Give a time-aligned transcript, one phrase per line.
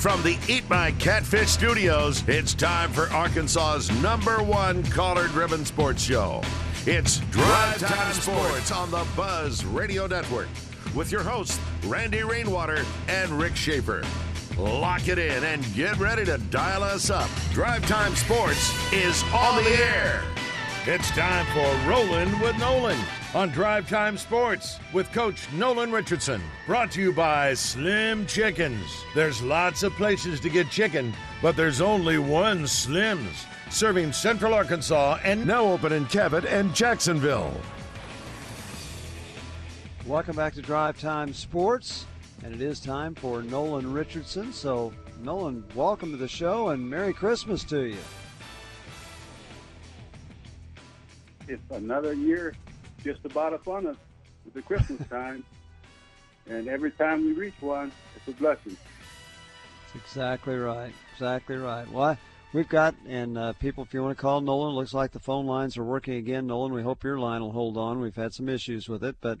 [0.00, 6.02] From the Eat My Catfish studios, it's time for Arkansas's number one caller driven sports
[6.02, 6.40] show.
[6.86, 10.48] It's Drive Time Sports on the Buzz Radio Network
[10.94, 14.02] with your hosts, Randy Rainwater and Rick Schaefer.
[14.56, 17.28] Lock it in and get ready to dial us up.
[17.52, 20.22] Drive Time Sports is on the air.
[20.86, 22.98] It's time for Rolling with Nolan
[23.32, 26.42] on Drive Time Sports with Coach Nolan Richardson.
[26.66, 29.04] Brought to you by Slim Chickens.
[29.14, 35.18] There's lots of places to get chicken, but there's only one Slim's, serving Central Arkansas
[35.22, 37.54] and now open in Cabot and Jacksonville.
[40.06, 42.06] Welcome back to Drive Time Sports,
[42.42, 44.52] and it is time for Nolan Richardson.
[44.52, 47.98] So, Nolan, welcome to the show and Merry Christmas to you.
[51.50, 52.54] it's another year
[53.02, 53.96] just about upon us
[54.44, 55.44] with the Christmas time.
[56.48, 58.76] and every time we reach one, it's a blessing.
[59.92, 60.92] That's exactly right.
[61.12, 61.90] Exactly right.
[61.90, 62.16] Well,
[62.52, 65.46] we've got, and uh, people, if you want to call Nolan, looks like the phone
[65.46, 66.46] lines are working again.
[66.46, 68.00] Nolan, we hope your line will hold on.
[68.00, 69.38] We've had some issues with it, but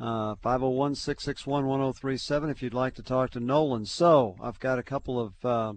[0.00, 3.86] uh, 501 661 1037 if you'd like to talk to Nolan.
[3.86, 5.74] So, I've got a couple of uh,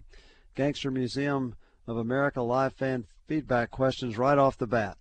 [0.56, 1.56] Gangster Museum
[1.88, 4.98] of America live fan feedback questions right off the bat.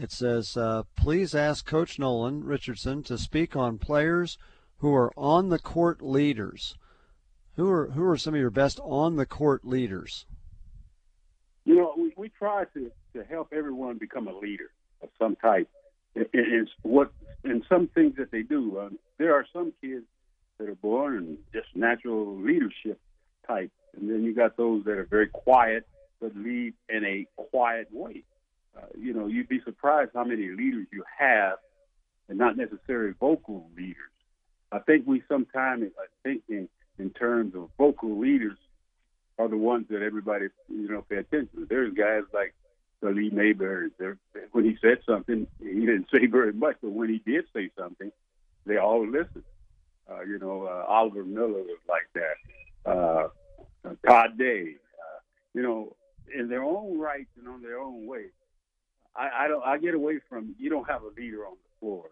[0.00, 4.38] It says, uh, please ask Coach Nolan Richardson to speak on players
[4.78, 6.74] who are on the court leaders.
[7.56, 10.24] Who are who are some of your best on the court leaders?
[11.66, 14.70] You know, we, we try to, to help everyone become a leader
[15.02, 15.68] of some type.
[16.14, 17.12] It's what
[17.44, 18.78] in some things that they do.
[18.78, 18.88] Uh,
[19.18, 20.06] there are some kids
[20.56, 22.98] that are born and just natural leadership
[23.46, 25.86] type, and then you got those that are very quiet
[26.22, 28.24] but lead in a quiet way.
[28.76, 31.58] Uh, you know, you'd be surprised how many leaders you have,
[32.28, 33.96] and not necessarily vocal leaders.
[34.72, 35.90] I think we sometimes
[36.22, 38.56] thinking in terms of vocal leaders
[39.38, 41.66] are the ones that everybody you know pay attention to.
[41.68, 42.54] There's guys like
[43.02, 43.90] Lee Mayberry.
[43.98, 44.18] There,
[44.52, 48.12] when he said something, he didn't say very much, but when he did say something,
[48.66, 49.44] they all listened.
[50.10, 52.90] Uh, you know, uh, Oliver Miller was like that.
[52.90, 53.28] Uh,
[54.06, 54.74] Todd Day.
[54.76, 55.18] Uh,
[55.54, 55.96] you know,
[56.36, 58.26] in their own rights and on their own way,
[59.20, 59.64] I, I don't.
[59.64, 60.54] I get away from.
[60.58, 62.10] You don't have a leader on the floor.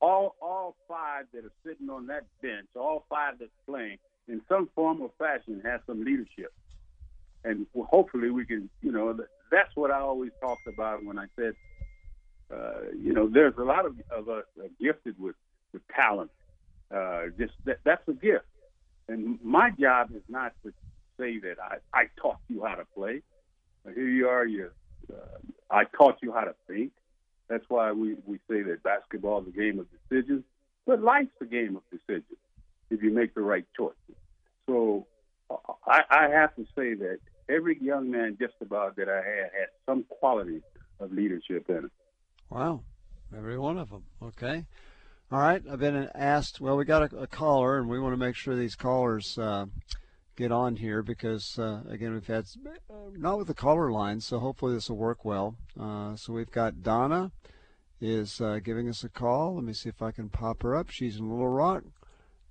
[0.00, 4.68] All all five that are sitting on that bench, all five that's playing, in some
[4.74, 6.52] form or fashion, has some leadership,
[7.44, 8.68] and hopefully we can.
[8.82, 9.16] You know,
[9.52, 11.54] that's what I always talked about when I said,
[12.52, 14.44] uh, you know, there's a lot of, of us
[14.80, 15.36] gifted with
[15.72, 16.32] with talent.
[16.92, 18.46] Uh, just that, that's a gift,
[19.08, 20.72] and my job is not to
[21.20, 23.22] say that I I taught you how to play.
[23.94, 24.72] Here you are, you're
[25.12, 25.38] uh,
[25.70, 26.92] I taught you how to think.
[27.48, 30.44] That's why we, we say that basketball is a game of decisions,
[30.86, 32.38] but life's a game of decisions
[32.90, 33.96] if you make the right choices.
[34.66, 35.06] So
[35.86, 37.18] I, I have to say that
[37.48, 40.62] every young man just about that I had had some quality
[41.00, 41.90] of leadership in it.
[42.48, 42.82] Wow,
[43.36, 44.04] every one of them.
[44.22, 44.66] Okay.
[45.30, 45.62] All right.
[45.70, 46.60] I've been asked.
[46.60, 49.64] Well, we got a, a caller, and we want to make sure these callers uh,
[50.36, 52.46] get on here because uh, again we've had
[53.16, 55.56] not with the caller line, so hopefully this will work well.
[55.78, 57.32] Uh, so we've got Donna
[58.00, 59.54] is uh, giving us a call.
[59.54, 60.90] Let me see if I can pop her up.
[60.90, 61.84] She's in Little Rock.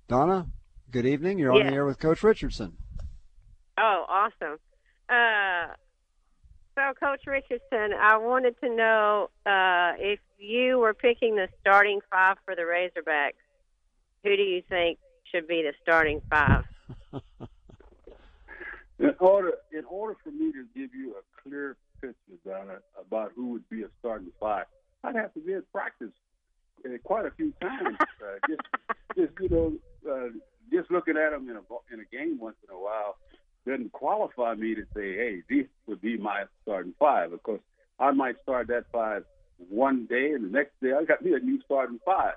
[0.08, 0.46] Donna,
[0.90, 1.38] good evening.
[1.38, 2.76] You're on the air with Coach Richardson.
[3.78, 4.58] Oh, awesome.
[5.08, 5.74] Uh,
[6.74, 12.38] so, Coach Richardson, I wanted to know uh, if you were picking the starting five
[12.44, 13.32] for the Razorbacks,
[14.24, 14.98] who do you think
[15.30, 16.64] should be the starting five?
[18.98, 23.48] In order, in order for me to give you a clear picture, Donna, about who
[23.52, 24.66] would be a starting five,
[25.02, 26.12] I'd have to be in practice
[26.84, 27.96] uh, quite a few times.
[28.00, 28.60] uh, just,
[29.16, 29.72] just you know,
[30.10, 30.28] uh,
[30.72, 33.16] just looking at them in a in a game once in a while
[33.66, 37.32] doesn't qualify me to say, hey, this would be my starting five.
[37.32, 37.60] Of course,
[37.98, 39.24] I might start that five
[39.68, 42.34] one day, and the next day I got me a new starting five.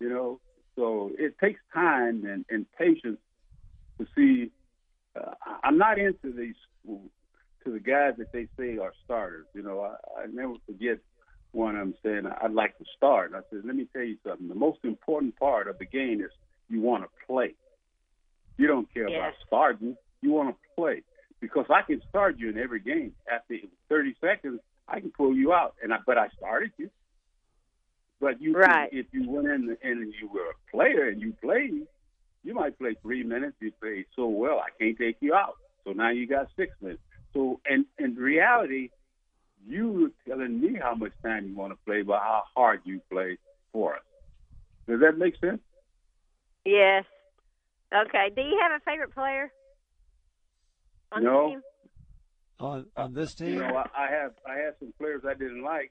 [0.00, 0.40] You know,
[0.76, 3.18] so it takes time and, and patience
[3.98, 4.50] to see
[5.16, 6.54] uh, I'm not into these
[6.86, 9.46] to the guys that they say are starters.
[9.54, 10.98] You know, I, I never forget
[11.52, 14.16] one of them saying, "I'd like to start." And I said, "Let me tell you
[14.26, 14.48] something.
[14.48, 16.30] The most important part of the game is
[16.68, 17.54] you want to play.
[18.58, 19.18] You don't care Yeah.
[19.18, 19.96] about starting.
[20.22, 21.02] You want to play
[21.40, 23.14] because I can start you in every game.
[23.30, 23.56] After
[23.88, 26.90] 30 seconds, I can pull you out, and I, but I started you.
[28.20, 28.88] But you, Right.
[28.92, 31.86] if you went in and you were a player and you played,
[32.46, 33.56] you might play three minutes.
[33.60, 35.56] You play so well, I can't take you out.
[35.84, 37.02] So now you got six minutes.
[37.34, 38.90] So, and in reality,
[39.66, 43.00] you were telling me how much time you want to play, but how hard you
[43.10, 43.36] play
[43.72, 44.02] for us.
[44.88, 45.60] Does that make sense?
[46.64, 47.04] Yes.
[47.92, 48.30] Okay.
[48.34, 49.50] Do you have a favorite player
[51.12, 51.56] on No.
[52.58, 55.62] On on this team, You know, I, I have I had some players I didn't
[55.62, 55.90] like.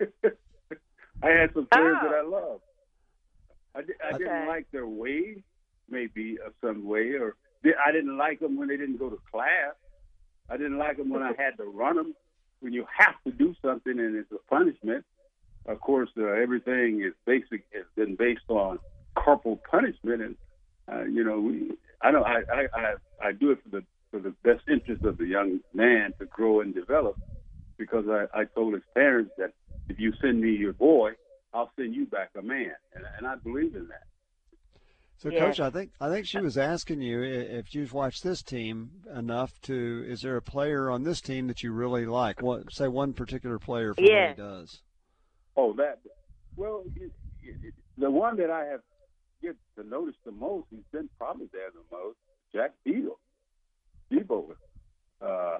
[0.00, 2.08] I had some players Oh.
[2.08, 2.62] that I loved.
[3.74, 4.24] I, I Okay.
[4.24, 5.42] didn't like their way,
[5.90, 9.74] maybe of some way, or I didn't like them when they didn't go to class.
[10.48, 12.14] I didn't like them when I had to run them.
[12.60, 15.04] When you have to do something and it's a punishment,
[15.66, 18.78] of course, uh, everything is basic has been based on
[19.14, 20.36] corporal punishment, and
[20.90, 22.94] uh, you know, we, I know I, I I
[23.28, 26.60] I do it for the for the best interest of the young man to grow
[26.60, 27.18] and develop,
[27.78, 29.52] because I I told his parents that
[29.88, 31.12] if you send me your boy,
[31.52, 34.04] I'll send you back a man, and, and I believe in that.
[35.18, 35.46] So, Yeah.
[35.46, 39.58] coach, I think I think she was asking you if you've watched this team enough
[39.62, 40.04] to.
[40.06, 42.42] Is there a player on this team that you really like?
[42.42, 44.28] What say one particular player for Yeah.
[44.28, 44.82] what he does?
[45.56, 46.00] Oh, that.
[46.56, 47.10] Well, it,
[47.42, 48.82] it, the one that I have
[49.42, 52.18] get to notice the most, he's been probably there the most.
[52.52, 53.18] Jack Beadle,
[54.12, 54.54] Devo.
[55.20, 55.58] Uh,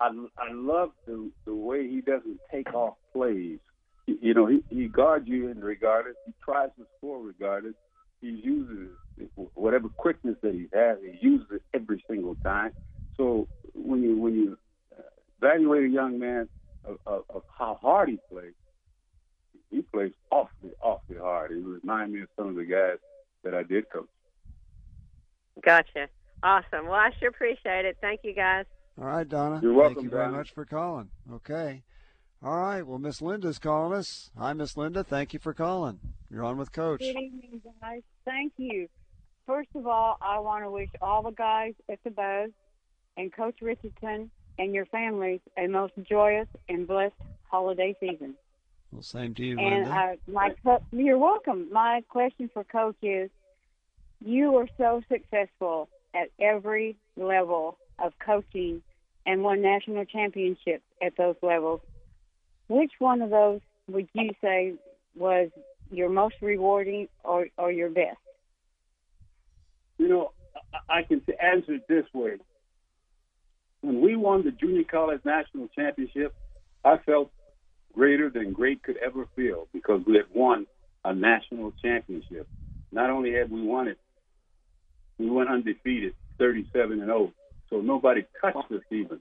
[0.00, 3.58] I I love the the way he doesn't take off plays.
[4.06, 6.16] He- You know, he he guards you in regardless.
[6.26, 7.74] He tries to score regardless.
[8.22, 8.90] He uses
[9.54, 10.98] whatever quickness that he has.
[11.02, 12.70] He uses it every single time.
[13.16, 14.58] So when you when you
[14.96, 15.02] uh,
[15.38, 16.48] evaluate a young man
[16.84, 18.54] of, of, of how hard he plays,
[19.70, 21.50] he plays awfully, awfully hard.
[21.50, 22.98] He reminds me of some of the guys
[23.42, 24.06] that I did coach.
[25.64, 26.08] Gotcha.
[26.44, 26.86] Awesome.
[26.86, 27.96] Well, I sure appreciate it.
[28.00, 28.66] Thank you, guys.
[29.00, 29.60] All right, Donna.
[29.62, 31.08] You're welcome, Thank you very much for calling.
[31.32, 31.82] Okay.
[32.44, 32.82] All right.
[32.84, 34.30] Well, Miss Linda's calling us.
[34.36, 35.04] Hi, Miss Linda.
[35.04, 36.00] Thank you for calling.
[36.30, 37.00] You're on with Coach.
[37.00, 38.02] Good evening, guys.
[38.24, 38.88] Thank you.
[39.46, 42.50] First of all, I want to wish all the guys at the Buzz
[43.16, 47.14] and Coach Richardson and your families a most joyous and blessed
[47.48, 48.34] holiday season.
[48.90, 49.90] Well, same to you, And Linda.
[49.90, 51.68] I, my co- you're welcome.
[51.72, 53.30] My question for Coach is:
[54.20, 58.82] You were so successful at every level of coaching
[59.26, 61.80] and won national championships at those levels.
[62.72, 64.72] Which one of those would you say
[65.14, 65.50] was
[65.90, 68.16] your most rewarding or, or your best?
[69.98, 70.32] You know,
[70.88, 72.36] I, can answer it this way.
[73.82, 76.34] When we won the junior college national championship,
[76.82, 77.30] I felt
[77.92, 80.66] greater than great could ever feel because we had won
[81.04, 82.48] a national championship.
[82.90, 83.98] Not only had we won it,
[85.18, 87.32] we went undefeated, 37 and 0.
[87.68, 89.20] So nobody touched us even.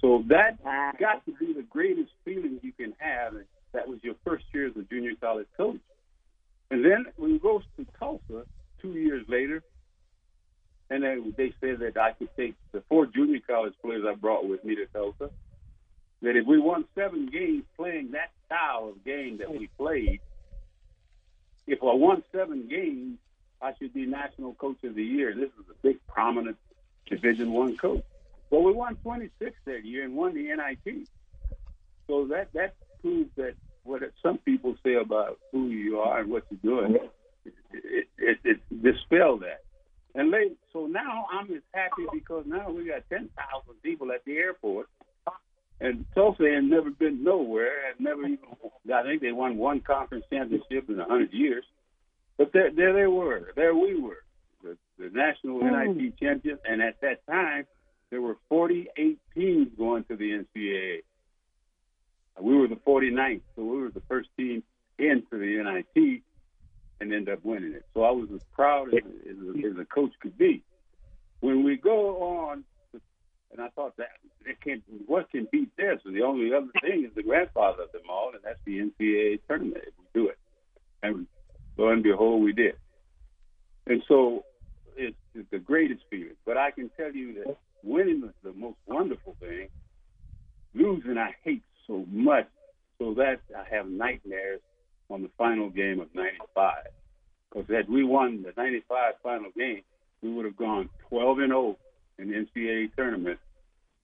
[0.00, 0.62] So that
[0.98, 3.34] got to be the greatest feeling you can have.
[3.34, 5.80] And that was your first year as a junior college coach.
[6.70, 8.44] And then we rose to Tulsa
[8.82, 9.62] two years later,
[10.90, 14.48] and then they said that I could take the four junior college players I brought
[14.48, 15.30] with me to Tulsa.
[16.22, 20.20] That if we won seven games playing that style of game that we played,
[21.66, 23.18] if I won seven games,
[23.60, 25.34] I should be national coach of the year.
[25.34, 26.56] This is a big, prominent
[27.06, 28.04] Division One coach.
[28.50, 31.08] Well, we won 26 that year and won the NIT.
[32.06, 36.44] So that that proves that what some people say about who you are and what
[36.50, 36.96] you're doing,
[37.44, 39.62] it, it, it, it dispel that.
[40.14, 43.28] And late, so now I'm just happy because now we got 10,000
[43.82, 44.88] people at the airport.
[45.78, 48.38] And Tulsa had never been nowhere, had never even,
[48.92, 51.64] I think they won one conference championship in a 100 years.
[52.38, 53.52] But there, there they were.
[53.56, 54.24] There we were,
[54.62, 56.24] the, the national NIT hmm.
[56.24, 56.60] champions.
[56.66, 57.66] And at that time,
[58.10, 61.02] there were 48 teams going to the NCAA.
[62.40, 64.62] We were the 49th, so we were the first team
[64.98, 66.22] into the NIT
[67.00, 67.84] and ended up winning it.
[67.94, 69.36] So I was as proud as, as,
[69.72, 70.62] as a coach could be.
[71.40, 72.64] When we go on,
[73.52, 74.08] and I thought that
[74.44, 76.00] it can what can beat this?
[76.04, 79.40] And the only other thing is the grandfather of them all, and that's the NCAA
[79.48, 80.38] tournament if we do it.
[81.02, 81.26] And
[81.76, 82.74] lo and behold, we did.
[83.86, 84.44] And so
[84.96, 86.36] it's, it's the greatest feeling.
[86.44, 87.56] But I can tell you that
[87.86, 89.68] winning is the most wonderful thing.
[90.74, 92.48] Losing, I hate so much,
[92.98, 94.60] so that I have nightmares
[95.08, 96.74] on the final game of '95.
[97.48, 99.82] Because had we won the '95 final game,
[100.22, 101.78] we would have gone 12 and 0
[102.18, 103.38] in the NCAA tournament,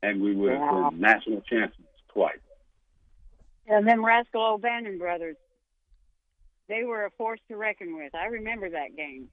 [0.02, 0.90] and we would have Wow.
[0.90, 2.38] been national champions twice.
[3.66, 5.36] And them Rascal O'Bannon brothers,
[6.68, 8.14] they were a force to reckon with.
[8.14, 9.30] I remember that game.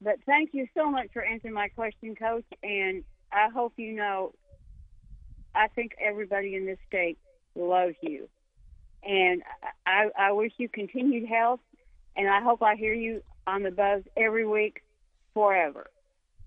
[0.00, 2.44] But thank you so much for answering my question, Coach.
[2.62, 3.02] And
[3.36, 4.32] I hope you know,
[5.54, 7.18] I think everybody in this state
[7.54, 8.28] loves you.
[9.02, 9.42] And
[9.86, 11.60] I, I wish you continued health.
[12.16, 14.82] And I hope I hear you on the buzz every week
[15.34, 15.86] forever.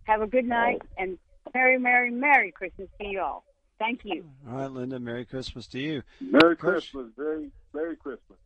[0.05, 1.19] Have a good night and
[1.53, 3.43] Merry, Merry, Merry Christmas to you all.
[3.77, 4.25] Thank you.
[4.49, 4.99] All right, Linda.
[4.99, 6.01] Merry Christmas to you.
[6.19, 7.05] Merry Coach- Christmas.
[7.15, 8.39] Very, Merry Christmas.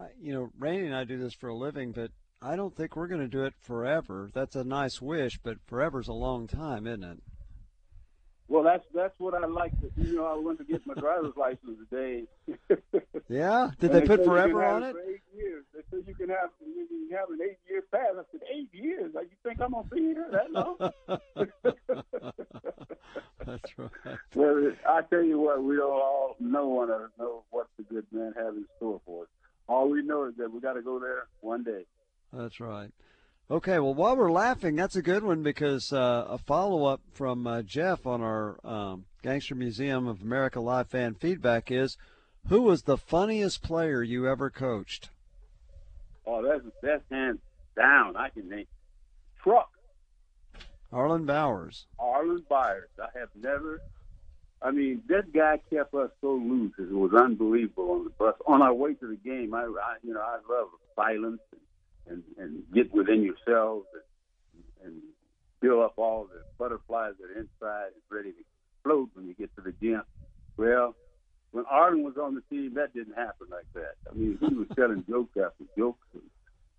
[0.00, 2.96] I, you know, Randy and I do this for a living, but I don't think
[2.96, 4.30] we're going to do it forever.
[4.32, 7.18] That's a nice wish, but forever's a long time, isn't it?
[8.50, 9.70] Well, that's that's what I like.
[9.80, 12.24] To, you know, I went to get my driver's license today.
[13.28, 13.70] Yeah.
[13.78, 14.96] Did And they put forever on it?
[15.08, 15.64] Eight years.
[15.72, 18.08] They said you can have you can have an eight year pass.
[18.18, 19.14] I said eight years.
[19.14, 20.76] Like you think I'm gonna be here that long?
[23.46, 24.18] That's right.
[24.34, 27.84] well, I tell you what, we don't all no one of us know what the
[27.84, 29.28] good man has in store for us.
[29.68, 31.84] All we know is that we got to go there one day.
[32.32, 32.90] That's right.
[33.50, 37.48] Okay, well, while we're laughing, that's a good one because uh, a follow up from
[37.48, 41.96] uh, Jeff on our um, Gangster Museum of America live fan feedback is
[42.48, 45.10] who was the funniest player you ever coached?
[46.24, 47.40] Oh, that's that's hands
[47.76, 48.16] down.
[48.16, 48.66] I can name
[49.42, 49.70] truck.
[50.92, 51.86] Arlyn Bowers.
[51.98, 52.90] Arlyn Byers.
[53.02, 53.80] I have never.
[54.62, 56.74] I mean, this guy kept us so loose.
[56.78, 58.34] It was unbelievable on the bus.
[58.46, 61.60] On our way to the game, I, I you know, I love silence and,
[62.08, 63.86] and, and get within yourselves
[64.82, 65.02] and, and
[65.60, 68.38] fill up all the butterflies that are inside and ready to
[68.74, 70.02] explode when you get to the gym.
[70.56, 70.94] Well,
[71.52, 73.94] when Arlyn was on the team, that didn't happen like that.
[74.10, 76.22] I mean, he was telling jokes after jokes and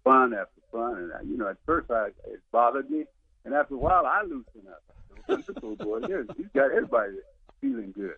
[0.03, 0.97] fun after fun.
[0.97, 3.05] And, I, you know, at first I, it bothered me.
[3.43, 4.83] And after a while, I loosened up.
[5.27, 5.99] I said, "This old boy,
[6.37, 7.13] he's got everybody
[7.59, 8.15] feeling good.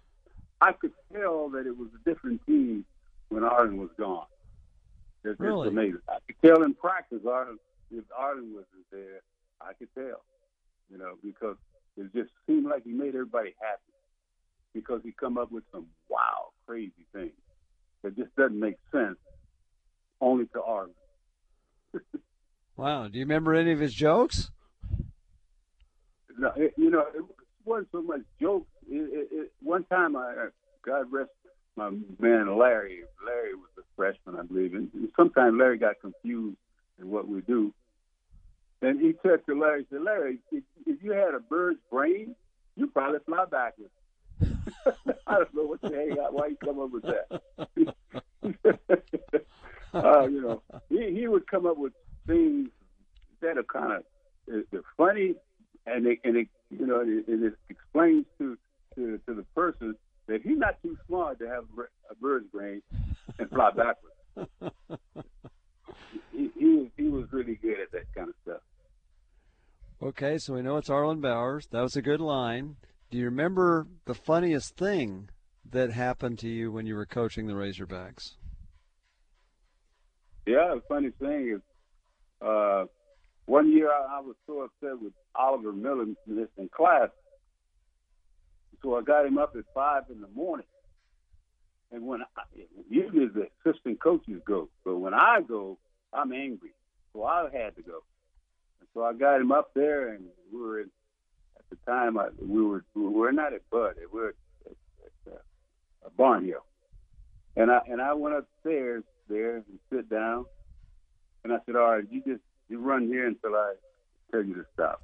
[0.62, 2.86] I could tell that it was a different team
[3.30, 4.26] when Arlyn was gone.
[5.24, 5.68] It's, Really?
[5.68, 6.00] it's amazing.
[6.10, 7.58] I could tell in practice, Arlyn,
[7.92, 9.22] if Arlyn wasn't there,
[9.62, 10.24] I could tell,
[10.90, 11.56] you know, because
[11.98, 13.82] it just seemed like he made everybody happy
[14.74, 17.32] because he come up with some wow, crazy things
[18.02, 19.18] that just doesn't make sense
[20.20, 20.90] only to Arlyn.
[22.76, 23.08] Wow.
[23.08, 24.50] Do you remember any of his jokes?
[26.38, 27.24] No, it, you know, it
[27.66, 28.68] wasn't so much jokes.
[28.90, 30.48] It, it, it, one time, I
[30.84, 31.30] God rest
[31.76, 31.90] my
[32.20, 33.04] man Larry.
[33.26, 36.58] Larry was a freshman, I believe, and sometimes Larry got confused
[37.00, 37.74] in what we do.
[38.82, 42.36] And he said to Larry, said, Larry, if, if you had a bird's brain,
[42.76, 43.92] you'd probably fly backwards.
[45.26, 47.42] I don't know what the hell, why you come up with that.
[49.94, 51.94] uh, you know, he, he would come up with
[52.28, 52.70] things
[53.42, 54.04] that are kind of
[54.48, 55.36] they're funny,
[55.86, 58.58] and it, and it you know, it, it explains to,
[58.96, 59.96] to to the person
[60.28, 61.66] that he's not too smart to have
[62.10, 62.82] a bird's brain
[63.38, 64.52] and fly backwards.
[66.32, 68.62] he, he he was really good at that kind of stuff.
[70.02, 71.68] Okay, so we know it's Arlyn Bowers.
[71.72, 72.76] That was a good line.
[73.10, 75.30] Do you remember the funniest thing
[75.70, 78.36] that happened to you when you were coaching the Razorbacks?
[80.46, 81.62] Yeah, the funny thing is,
[82.46, 82.86] uh,
[83.46, 87.10] one year I, I was so upset with Oliver Miller in class,
[88.84, 90.66] so I got him up at five in the morning.
[91.92, 92.42] And when I,
[92.90, 95.78] usually the assistant coaches go, but when I go,
[96.12, 96.74] I'm angry,
[97.14, 98.04] so I had to go.
[98.80, 100.90] And so I got him up there, and we were in,
[101.58, 104.36] at the time I, we were we were not at Bud, we were
[104.66, 104.76] at,
[105.28, 106.66] at, uh, Barnhill,
[107.56, 110.46] and I and I went upstairs there and sit down,
[111.44, 113.74] and I said, "All right, you just you run here until I
[114.32, 115.02] tell you to stop.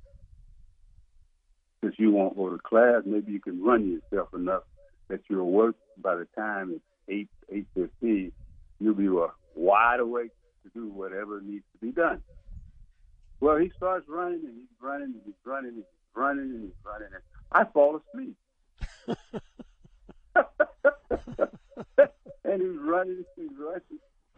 [1.81, 4.63] Since you won't go to class, maybe you can run yourself enough
[5.07, 8.31] that you'll work by the time it's eight eight fifteen.
[8.79, 9.09] You'll be
[9.55, 10.31] wide awake
[10.63, 12.21] to do whatever needs to be done."
[13.39, 16.73] Well, he starts running and he's running and he's running and he's running and he's
[16.83, 18.35] running and I fall asleep.
[22.43, 23.81] and he's running, he's running,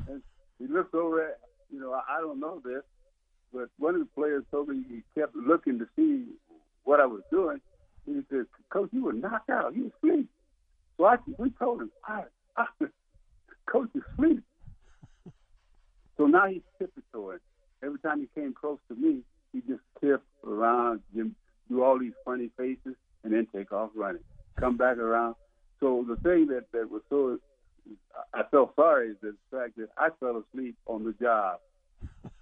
[0.08, 0.22] and
[0.60, 1.40] he looks over at,
[1.72, 2.84] you know, I don't know this,
[3.54, 6.26] but one of the players told me he kept looking to see
[6.84, 7.60] what I was doing.
[8.06, 9.76] He said, Coach, you were knocked out.
[9.76, 10.30] You were asleep.
[10.98, 12.24] So I, we told him, I,
[12.58, 12.66] I,
[13.72, 14.44] Coach is asleep.
[16.18, 17.40] So now he's tiptoeing.
[17.84, 19.22] Every time he came close to me,
[19.54, 24.22] he just tip around, do all these funny faces, and then take off running.
[24.60, 25.34] Come back around.
[25.80, 27.40] So the thing that, that was so
[28.34, 31.60] I felt sorry is the fact that I fell asleep on the job,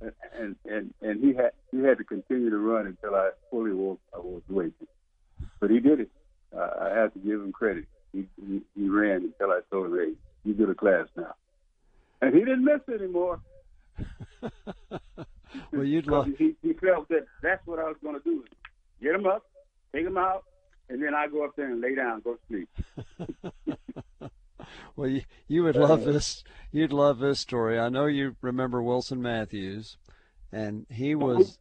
[0.00, 4.00] and and and he had he had to continue to run until I fully woke
[4.14, 4.72] I was awake.
[5.60, 6.10] But he did it.
[6.56, 7.86] Uh, I have to give him credit.
[8.12, 10.12] He, he he ran until I told him, "Hey,
[10.44, 11.34] you go to class now,"
[12.20, 13.40] and he didn't miss anymore.
[15.72, 18.44] Well, you'd love he, he felt that that's what I was going to do:
[19.00, 19.44] get him up,
[19.94, 20.44] take him out,
[20.90, 22.68] and then I go up there and lay down, go to sleep.
[24.96, 26.44] well, you, you would love this.
[26.72, 27.78] You'd love this story.
[27.78, 29.96] I know you remember Wilson Matthews,
[30.52, 31.58] and he was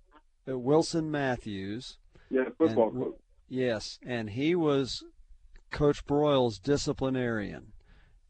[0.50, 1.98] uh, Wilson Matthews.
[2.30, 3.16] Yeah, football and, coach.
[3.48, 5.04] Yes, and he was
[5.72, 7.74] Coach Broyles' disciplinarian.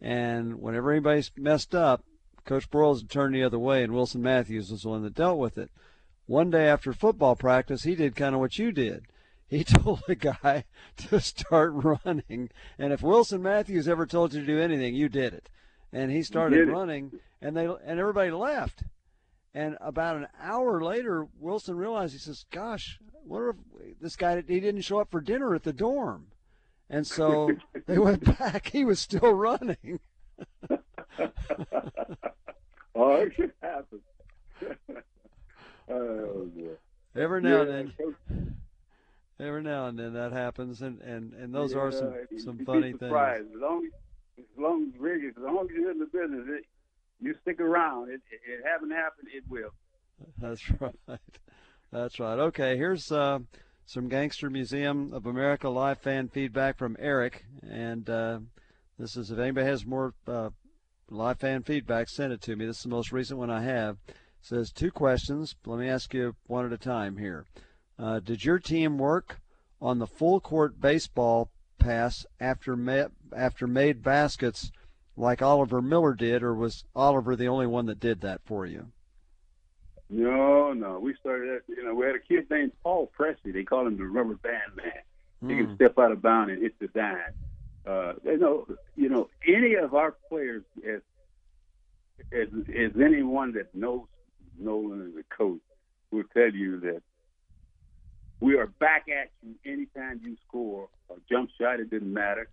[0.01, 2.03] And whenever anybody's messed up,
[2.43, 5.39] Coach Broyles would turn the other way, and Wilson Matthews was the one that dealt
[5.39, 5.71] with it.
[6.27, 9.05] One day after football practice, he did kind of what you did.
[9.55, 10.65] He told the guy
[10.97, 15.33] to start running, and if Wilson Matthews ever told you to do anything, you did
[15.33, 15.49] it.
[15.93, 18.83] And he started running, and they and everybody left.
[19.53, 23.55] And about an hour later, Wilson realized he says, "Gosh, what if
[24.01, 26.27] this guy he didn't show up for dinner at the dorm?"
[26.89, 27.51] And so
[27.85, 28.71] they went back.
[28.73, 30.01] He was still running.
[32.93, 34.01] oh, it should happen.
[35.89, 36.75] oh, boy.
[37.15, 37.93] Every now yeah, and
[38.27, 38.55] then.
[39.39, 42.93] Every now and then that happens, and, and, and those yeah, are some some funny
[42.93, 43.03] things.
[43.03, 43.85] As long
[44.37, 46.65] as, long as Rick, as long as you're in the business, it,
[47.19, 48.09] you stick around.
[48.09, 49.27] It, it, it haven't happened.
[49.33, 49.71] It will.
[50.37, 51.19] That's right.
[51.91, 52.39] That's right.
[52.39, 53.39] Okay, here's uh,
[53.85, 58.39] some Gangster Museum of America live fan feedback from Eric, and uh,
[58.97, 60.49] this is if anybody has more uh,
[61.09, 62.65] live fan feedback, send it to me.
[62.65, 63.97] This is the most recent one I have.
[64.07, 65.55] It says two questions.
[65.65, 67.45] Let me ask you one at a time here.
[67.97, 69.39] Uh, did your team work
[69.81, 74.71] on the full court baseball pass after ma- after made baskets
[75.17, 78.87] like Oliver Miller did, or was Oliver the only one that did that for you?
[80.09, 80.99] No, no.
[80.99, 81.61] We started.
[81.67, 83.51] you know, we had a kid named Paul Presley.
[83.51, 84.91] They called him the Rubber Band Man.
[85.43, 85.49] Mm.
[85.49, 85.75] He can hmm.
[85.75, 87.17] step out of bounds and hit the dime.
[87.85, 91.01] Uh, you know, you know, any of our players, as
[92.31, 94.05] as, as anyone that knows
[94.57, 95.59] Nolan as a coach,
[96.11, 97.01] will tell you that
[98.39, 101.79] we are back at you anytime you score a jump shot.
[101.79, 102.49] It didn't matter,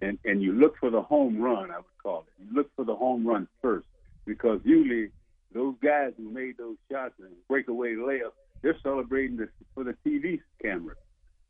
[0.00, 1.70] and and you look for the home run.
[1.70, 2.44] I would call it.
[2.44, 3.86] You look for the home run first
[4.24, 5.10] because usually
[5.52, 10.40] those guys who made those shots and breakaway layups, they're celebrating this for the TV
[10.60, 10.94] camera.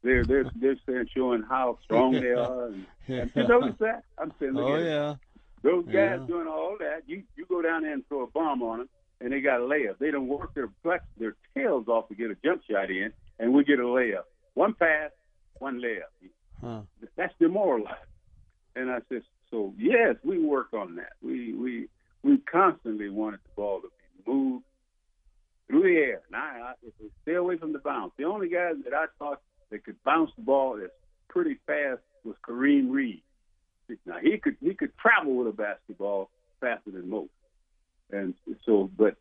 [0.02, 2.66] They're they're they're saying showing how strong they are.
[2.66, 4.04] And, and you notice that?
[4.18, 5.12] I'm saying, oh yeah.
[5.12, 5.18] It.
[5.62, 6.26] Those guys yeah.
[6.28, 7.02] doing all that.
[7.06, 8.88] You you go down there and throw a bomb on them,
[9.20, 9.98] and they got a layup.
[9.98, 13.52] They don't work their flex their tails off to get a jump shot in, and
[13.52, 14.24] we get a layup.
[14.54, 15.10] One pass,
[15.58, 16.30] one layup.
[16.60, 16.80] Huh.
[17.16, 17.96] That's demoralizing.
[18.74, 21.12] And I said, so yes, we work on that.
[21.22, 21.88] We we
[22.22, 24.64] we constantly wanted the ball to be moved
[25.68, 26.22] through the air.
[26.30, 26.72] Now, I,
[27.22, 28.12] stay away from the bounce.
[28.16, 30.92] The only guys that I thought that could bounce the ball that's
[31.28, 33.22] pretty fast was Kareem Reed.
[34.04, 37.30] Now he could he could travel with a basketball faster than most,
[38.10, 39.14] and so but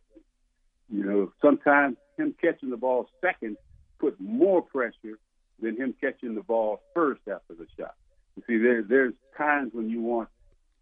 [0.92, 3.56] you know sometimes him catching the ball second
[3.98, 5.18] put more pressure
[5.60, 7.94] than him catching the ball first after the shot.
[8.36, 10.28] You see, there there's times when you want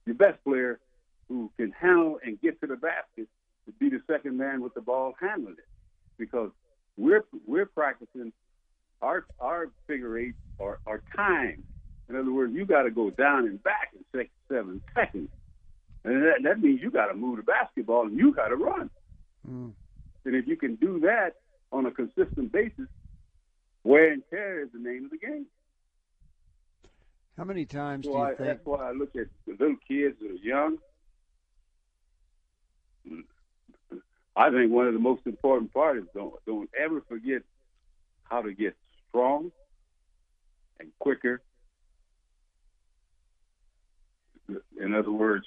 [0.06, 0.80] your best player
[1.28, 3.28] who can handle and get to the basket
[3.66, 5.68] to be the second man with the ball handling it,
[6.18, 6.50] because
[6.96, 8.32] we're we're practicing
[9.00, 11.62] our our figure eight are, are timed.
[12.08, 15.30] In other words, you got to go down and back in six seven seconds,
[16.04, 18.90] and that that means you got to move the basketball and you got to run.
[19.48, 19.72] Mm.
[20.24, 21.36] And if you can do that
[21.72, 22.86] on a consistent basis,
[23.84, 25.46] wear and tear is the name of the game.
[27.36, 28.38] How many times so do you I, think?
[28.38, 30.78] That's why I look at the little kids that are young.
[34.36, 37.42] I think one of the most important parts is don't don't ever forget
[38.24, 38.76] how to get
[39.08, 39.52] strong
[40.80, 41.40] and quicker.
[44.80, 45.46] In other words,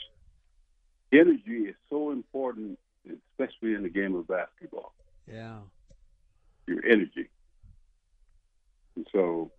[1.12, 4.94] energy is so important, especially in the game of basketball.
[5.28, 5.60] Yeah.
[6.66, 7.30] Your energy.
[8.98, 9.52] And so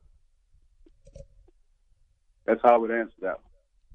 [2.45, 3.39] that's how I would answer that.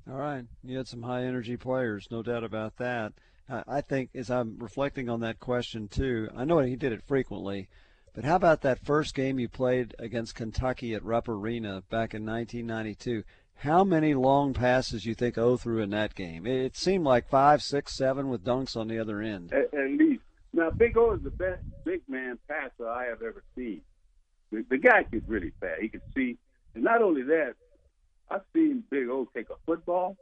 [0.09, 0.45] All right.
[0.63, 3.13] You had some high energy players, no doubt about that.
[3.49, 7.67] I think as I'm reflecting on that question too, I know he did it frequently,
[8.13, 12.25] but how about that first game you played against Kentucky at Rupp Arena back in
[12.25, 13.23] 1992?
[13.55, 16.47] How many long passes you think O threw in that game?
[16.47, 19.51] It seemed like five, six, seven with dunks on the other end.
[19.51, 20.23] At, at least.
[20.53, 23.81] Now, Big O is the best big man passer I have ever seen.
[24.53, 25.77] The, the guy could really pass.
[25.81, 26.37] He could see.
[26.75, 27.53] And not only that,
[28.29, 30.15] I've seen Big O take a football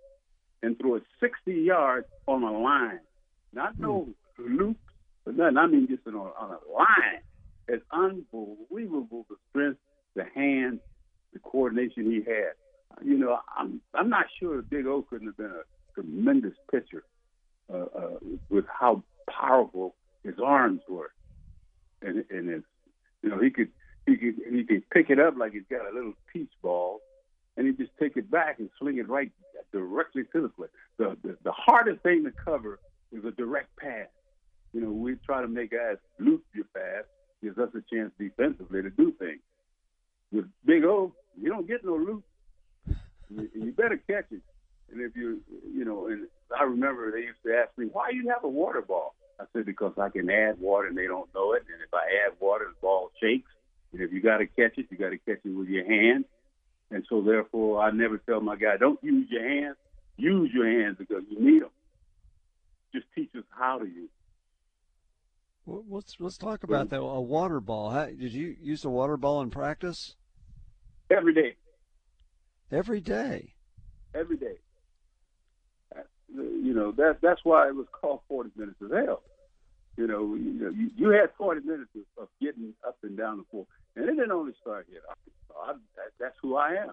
[0.64, 3.00] and throw it 60 yards on a line
[3.54, 4.80] not no loops,
[5.26, 5.58] but nothing.
[5.58, 7.22] I mean just on, on a line.
[7.68, 9.80] It's unbelievable the strength,
[10.16, 10.80] the hands,
[11.34, 12.54] the coordination he had.
[13.04, 17.04] You know, I'm I'm not sure Big O couldn't have been a tremendous pitcher
[17.74, 18.18] uh, uh,
[18.50, 21.12] with how powerful his arms were
[22.02, 22.64] and, and his
[23.24, 23.70] You know, he could
[24.62, 27.02] he could pick it up like he's got a little peach ball,
[27.58, 29.32] and he just take it back and swing it right
[29.72, 30.70] directly to the plate.
[30.98, 32.80] The, the the hardest thing to cover
[33.12, 34.08] is a direct pass.
[34.74, 37.06] You know, we try to make guys loop your pass,
[37.42, 39.42] gives us a chance defensively to do things.
[40.32, 42.24] With Big O, you don't get no loop.
[43.30, 44.42] You, you better catch it.
[44.92, 45.42] And if you,
[45.74, 48.82] you know, and I remember they used to ask me, why you have a water
[48.82, 49.16] ball?
[49.40, 51.64] I said, because I can add water and they don't know it.
[51.72, 53.50] And if I add water, the ball shakes.
[53.94, 56.26] And if you got to catch it, you got to catch it with your hands.
[56.90, 59.78] And so, therefore, I never tell my guy, don't use your hands.
[60.18, 61.70] Use your hands because you need them.
[62.94, 64.10] Just teach us how to use.
[65.66, 67.00] Well, let's let's talk about that.
[67.00, 67.92] A water ball.
[67.92, 70.16] How, did you use a water ball in practice?
[71.10, 71.56] Every day.
[72.72, 73.54] Every day.
[74.14, 74.56] Every day.
[76.34, 79.22] You know that that's why it was called 40 minutes of hell.
[79.98, 83.38] You know, you, know, you, you had 40 minutes of, of getting up and down
[83.38, 85.02] the floor, and it didn't only start here.
[85.10, 85.74] I, I,
[86.20, 86.92] that's who I am.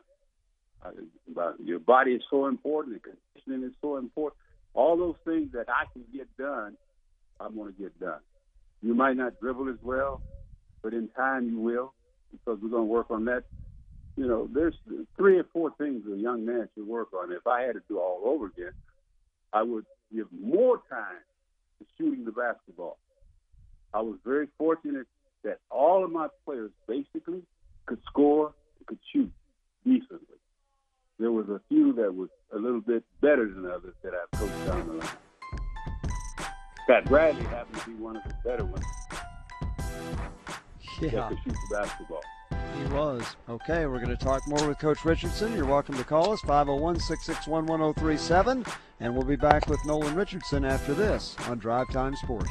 [0.84, 4.38] I, your body is so important, and conditioning is so important.
[4.74, 6.76] All those things that I can get done,
[7.40, 8.20] I'm going to get done.
[8.82, 10.22] You might not dribble as well,
[10.82, 11.94] but in time you will,
[12.30, 13.44] because we're going to work on that.
[14.16, 14.74] You know, there's
[15.16, 17.32] three or four things a young man should work on.
[17.32, 18.72] If I had to do all over again,
[19.52, 21.22] I would give more time
[21.78, 22.98] to shooting the basketball.
[23.94, 25.06] I was very fortunate
[25.44, 27.42] that all of my players basically
[27.86, 28.52] could score,
[28.86, 29.30] could shoot
[29.84, 30.36] decently.
[31.18, 34.66] There was a few that was a little bit better than others that I've coached
[34.66, 35.08] down the line.
[36.86, 38.84] Pat Bradley happened to be one of the better ones.
[41.00, 41.10] Yeah.
[41.10, 42.22] That could shoot the basketball.
[42.50, 43.22] He was.
[43.48, 45.54] Okay, we're going to talk more with Coach Richardson.
[45.54, 48.64] You're welcome to call us, 501 661 1037.
[49.00, 52.50] And we'll be back with Nolan Richardson after this on Drive Time Sports.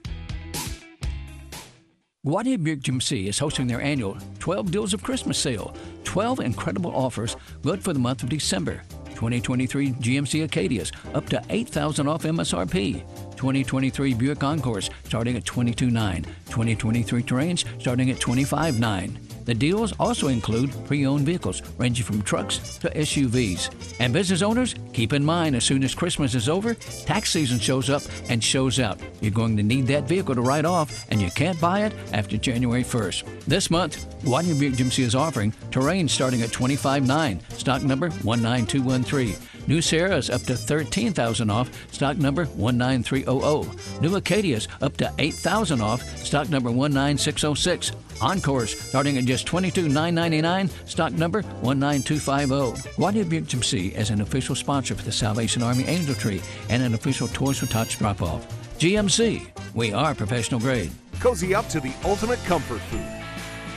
[2.23, 5.75] Gwatney Buick GMC is hosting their annual 12 Deals of Christmas sale.
[6.03, 8.83] 12 incredible offers good for the month of December.
[9.15, 13.01] 2023 GMC Acadias up to 8000 off MSRP.
[13.31, 16.23] 2023 Buick Encores starting at 22.9.
[16.45, 19.30] 2023 Terrains starting at 25.9.
[19.45, 23.95] The deals also include pre owned vehicles ranging from trucks to SUVs.
[23.99, 27.89] And business owners, keep in mind as soon as Christmas is over, tax season shows
[27.89, 28.99] up and shows out.
[29.21, 32.37] You're going to need that vehicle to write off, and you can't buy it after
[32.37, 33.45] January 1st.
[33.45, 39.35] This month, Gwatney Buick GMC is offering Terrain starting at 25.9, stock number 19213.
[39.67, 44.01] New Sierras up to 13,000 off, stock number 19300.
[44.01, 47.91] New Acadias up to 8,000 off, stock number 19606.
[48.21, 52.89] Encores starting at just $22,999, stock number 19250.
[53.01, 56.93] Gwatney Buick GMC as an official sponsor for the Salvation Army Angel Tree and an
[56.93, 58.45] official Toys for Tots drop off.
[58.77, 60.91] GMC, we are professional grade.
[61.19, 63.05] Cozy up to the ultimate comfort food.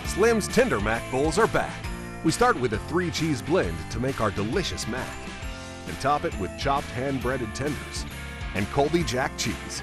[0.07, 1.75] Slim's Tender Mac Bowls are back.
[2.25, 5.09] We start with a three cheese blend to make our delicious mac
[5.89, 8.05] and top it with chopped hand breaded tenders
[8.55, 9.83] and Colby Jack cheese.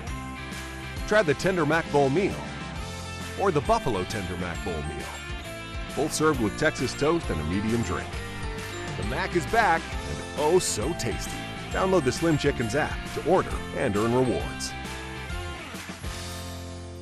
[1.08, 2.36] Try the Tender Mac Bowl meal
[3.40, 5.08] or the Buffalo Tender Mac Bowl meal.
[5.96, 8.10] Both served with Texas toast and a medium drink.
[8.98, 11.32] The Mac is back and oh so tasty.
[11.72, 14.74] Download the Slim Chickens app to order and earn rewards.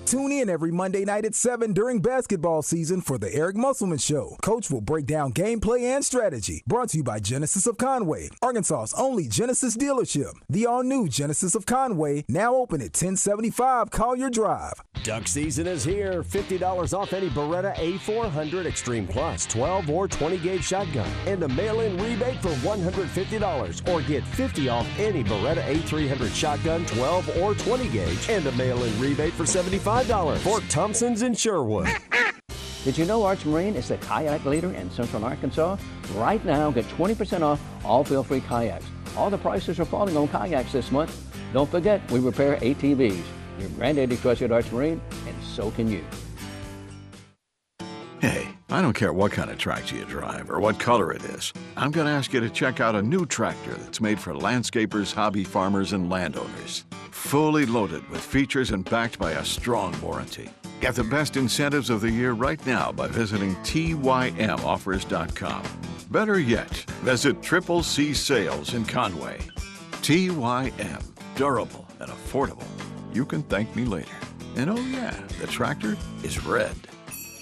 [0.09, 4.37] Tune in every Monday night at 7 during basketball season for the Eric Musselman Show.
[4.41, 6.63] Coach will break down gameplay and strategy.
[6.65, 10.33] Brought to you by Genesis of Conway, Arkansas's only Genesis dealership.
[10.49, 14.73] The all new Genesis of Conway, now open at 1075 Collier Drive.
[15.03, 16.23] Duck season is here.
[16.23, 21.81] $50 off any Beretta A400 Extreme Plus, 12 or 20 gauge shotgun, and a mail
[21.81, 23.87] in rebate for $150.
[23.87, 28.83] Or get 50 off any Beretta A300 shotgun, 12 or 20 gauge, and a mail
[28.83, 29.98] in rebate for $75.
[29.99, 31.89] Fort Thompson's in Sherwood.
[32.85, 35.75] Did you know Arch Marine is the kayak leader in Central Arkansas?
[36.15, 38.85] Right now, get 20% off all feel-free kayaks.
[39.17, 41.21] All the prices are falling on kayaks this month.
[41.51, 43.21] Don't forget, we repair ATVs.
[43.59, 46.05] Your granddaddy trusted Arch Marine, and so can you.
[48.21, 51.51] Hey, I don't care what kind of tractor you drive or what color it is.
[51.75, 55.13] I'm going to ask you to check out a new tractor that's made for landscapers,
[55.13, 56.85] hobby farmers, and landowners.
[57.11, 60.49] Fully loaded with features and backed by a strong warranty.
[60.81, 65.63] Get the best incentives of the year right now by visiting TYMOffers.com.
[66.09, 69.39] Better yet, visit Triple C Sales in Conway.
[70.01, 71.03] TYM,
[71.35, 72.67] durable and affordable.
[73.13, 74.15] You can thank me later.
[74.55, 76.75] And oh, yeah, the tractor is red.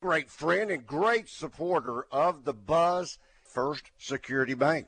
[0.00, 4.86] Great friend and great supporter of the Buzz First Security Bank.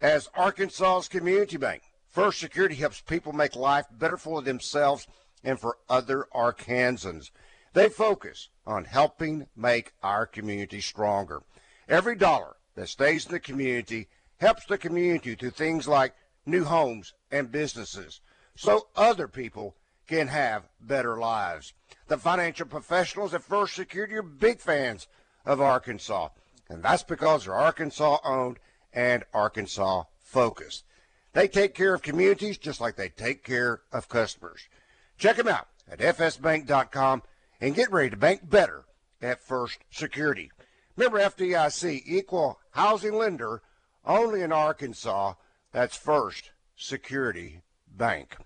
[0.00, 5.06] As Arkansas's community bank, First Security helps people make life better for themselves
[5.44, 7.30] and for other Arkansans.
[7.74, 11.42] They focus on helping make our community stronger.
[11.86, 16.14] Every dollar that stays in the community helps the community through things like
[16.46, 18.20] new homes and businesses
[18.56, 21.74] so other people can have better lives.
[22.12, 25.08] The financial professionals at First Security are big fans
[25.46, 26.28] of Arkansas,
[26.68, 28.58] and that's because they're Arkansas owned
[28.92, 30.84] and Arkansas focused.
[31.32, 34.68] They take care of communities just like they take care of customers.
[35.16, 37.22] Check them out at fsbank.com
[37.62, 38.84] and get ready to bank better
[39.22, 40.50] at First Security.
[40.96, 43.62] Remember FDIC, equal housing lender,
[44.04, 45.32] only in Arkansas.
[45.72, 48.36] That's First Security Bank.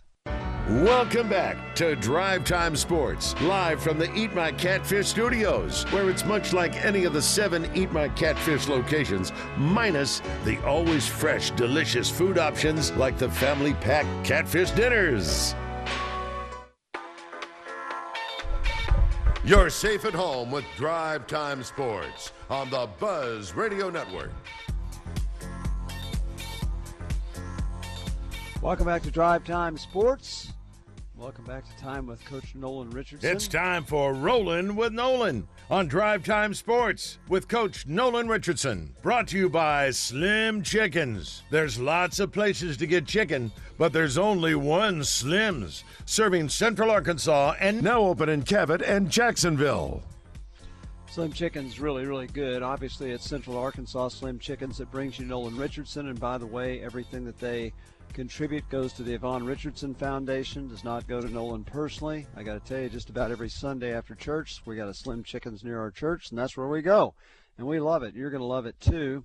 [0.69, 6.25] Welcome back to Drive Time Sports, live from the Eat My Catfish studios, where it's
[6.25, 12.11] much like any of the seven Eat My Catfish locations, minus the always fresh, delicious
[12.11, 15.55] food options like the family pack catfish dinners.
[19.45, 24.33] You're safe at home with Drive Time Sports on the Buzz Radio Network.
[28.61, 30.55] Welcome back to Drive Time Sports.
[31.19, 33.31] Welcome back to Time with Coach Nolan Richardson.
[33.31, 38.95] It's time for Rolling with Nolan on Drive Time Sports with Coach Nolan Richardson.
[39.01, 41.43] Brought to you by Slim Chickens.
[41.49, 47.55] There's lots of places to get chicken, but there's only one Slim's, serving Central Arkansas
[47.61, 50.03] and now open in Cabot and Jacksonville.
[51.09, 52.63] Slim Chicken's really, really good.
[52.63, 56.09] Obviously, it's Central Arkansas Slim Chickens that brings you Nolan Richardson.
[56.09, 57.73] And by the way, everything that they
[58.13, 62.27] contribute goes to the Yvonne Richardson Foundation, does not go to Nolan personally.
[62.37, 65.23] I got to tell you, just about every Sunday after church, we got a Slim
[65.23, 67.15] Chickens near our church, and that's where we go.
[67.59, 68.15] And we love it.
[68.15, 69.25] You're going to love it too.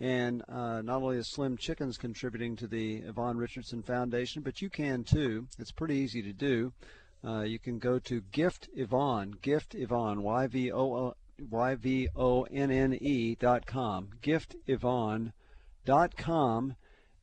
[0.00, 4.68] And uh, not only is Slim Chickens contributing to the Yvonne Richardson Foundation, but you
[4.68, 5.46] can too.
[5.58, 6.72] It's pretty easy to do.
[7.24, 11.14] Uh, you can go to Gift Yvonne, Gift Yvonne, Y V O
[11.50, 15.32] Y V O N N E dot com, Gift Yvonne
[15.84, 16.74] dot com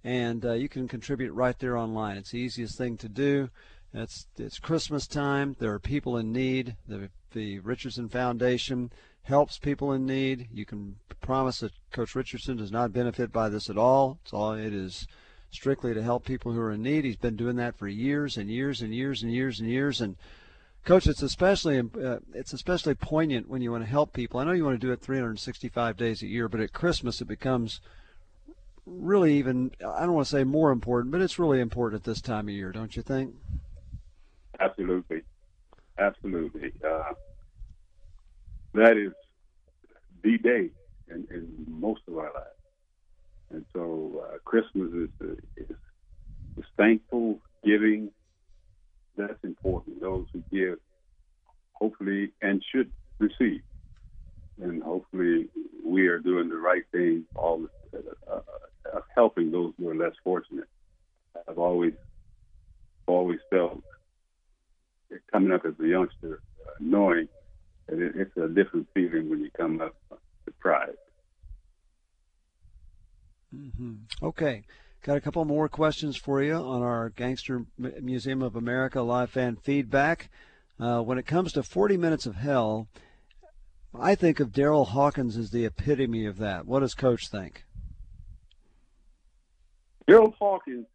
[0.04, 2.18] and uh, you can contribute right there online.
[2.18, 3.50] It's the easiest thing to do.
[3.94, 5.56] It's it's Christmas time.
[5.60, 6.76] There are people in need.
[6.88, 8.92] The the Richardson Foundation
[9.24, 10.48] helps people in need.
[10.54, 14.20] You can promise that Coach Richardson does not benefit by this at all.
[14.24, 15.08] It's all it is
[15.52, 17.06] strictly to help people who are in need.
[17.06, 20.02] He's been doing that for years and years and years and years and years.
[20.02, 20.16] And
[20.86, 24.40] Coach, it's especially uh, it's especially poignant when you want to help people.
[24.40, 27.28] I know you want to do it 365 days a year, but at Christmas it
[27.28, 27.82] becomes
[28.90, 32.22] really even I don't want to say more important, but it's really important at this
[32.22, 33.34] time of year, don't you think?
[34.60, 35.22] Absolutely,
[35.98, 36.72] absolutely.
[36.86, 37.14] Uh,
[38.74, 39.14] that is
[40.22, 40.70] the day
[41.10, 42.60] in, in, most of our lives,
[43.52, 45.76] and so uh, Christmas is, is
[46.58, 48.12] is thankful, giving.
[49.16, 50.02] That's important.
[50.02, 50.80] Those who give,
[51.74, 53.62] hopefully, and should receive,
[54.62, 55.50] and hopefully,
[55.86, 57.66] we are doing the right thing all
[58.32, 58.40] uh,
[58.94, 60.68] of helping those who are less fortunate.
[61.48, 61.94] I've always
[63.08, 63.82] always felt
[65.32, 67.28] coming up as a youngster, uh, knowing
[67.88, 69.96] that it, it's a different feeling when you come up
[70.46, 70.98] surprised.
[73.56, 73.94] Mm-hmm.
[74.22, 74.64] Okay.
[75.02, 79.56] Got a couple more questions for you on our Gangster Museum of America live fan
[79.56, 80.30] feedback.
[80.80, 82.88] Uh, when it comes to 40 Minutes of Hell,
[83.98, 86.66] I think of Darrell Hawkins as the epitome of that.
[86.66, 87.66] What does Coach think?
[90.10, 90.88] Darrell Hawkins,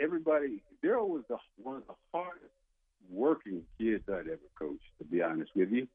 [0.00, 2.50] everybody, Darrell was the, one of the hardest
[3.08, 5.86] working kids I'd ever coached, to be honest with you.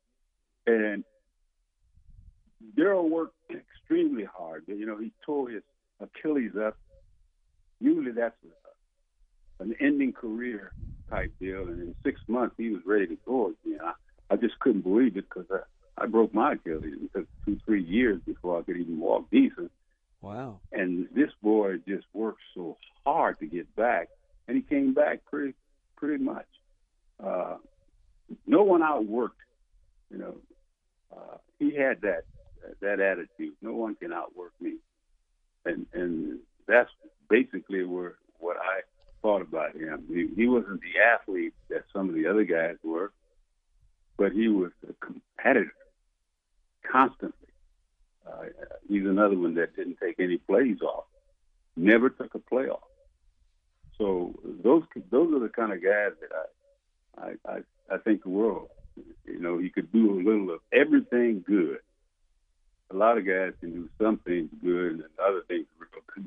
[0.65, 1.03] And
[2.77, 4.63] Darrell worked extremely hard.
[4.67, 5.63] You know, he tore his
[5.99, 6.77] Achilles up.
[7.81, 8.35] Usually that's
[9.59, 10.71] an ending career
[11.09, 13.79] type deal, and in six months he was ready to go again.
[13.83, 13.91] I,
[14.29, 16.93] I just couldn't believe it because I, I broke my Achilles.
[17.03, 19.69] It took two, three years before I could even walk decent.
[20.21, 20.59] Wow.
[20.71, 24.09] And this boy just worked so hard to get back,
[24.47, 25.53] and he came back pretty,
[25.95, 26.45] pretty much.
[27.23, 27.55] Uh,
[28.45, 29.31] no one outworked.
[30.09, 30.35] You know,
[31.15, 32.23] uh, he had that
[32.81, 33.53] that attitude.
[33.61, 34.75] No one can outwork me,
[35.65, 36.89] and and that's
[37.29, 38.81] basically where what I
[39.21, 40.03] thought about him.
[40.07, 43.11] He, he wasn't the athlete that some of the other guys were,
[44.17, 45.73] but he was a competitor
[46.89, 47.50] constantly.
[48.27, 48.45] Uh,
[48.87, 51.05] he's another one that didn't take any plays off,
[51.75, 52.83] never took a play off.
[53.97, 56.31] So those those are the kind of guys that
[57.17, 58.69] I I I, I think the world.
[59.25, 61.79] You know, he could do a little of everything good.
[62.91, 65.65] A lot of guys can do some things good and other things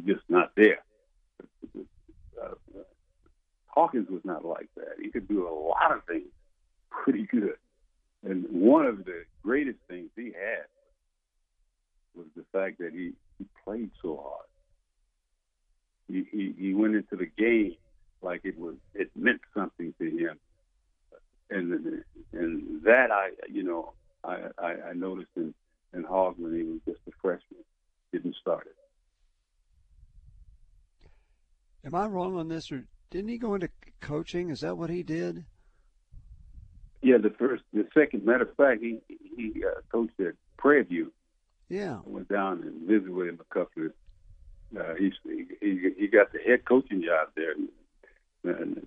[0.07, 0.83] just not there.
[2.43, 2.55] Uh,
[3.67, 4.95] Hawkins was not like that.
[5.01, 6.29] He could do a lot of things
[6.91, 7.57] pretty good.
[8.23, 10.67] And one of the greatest things he had
[12.17, 14.47] was the fact that he, he played so hard.
[16.09, 17.77] He, he he went into the game
[18.23, 20.39] like it was it meant something to him,
[21.51, 25.55] and and that I you know I I, I noticed in
[25.95, 27.65] in Hogg when he was just a freshman,
[28.13, 28.77] didn't start it.
[31.87, 33.69] Am I wrong on this, or didn't he go into
[34.01, 34.51] coaching?
[34.51, 35.45] Is that what he did?
[37.03, 38.25] Yeah, the first, the second.
[38.25, 41.13] Matter of fact, he he uh, coached at Prairie View.
[41.69, 43.93] Yeah, I went down and visited with him a couple of.
[44.77, 45.13] Uh, he,
[45.61, 47.69] he he got the head coaching job there, and,
[48.45, 48.87] and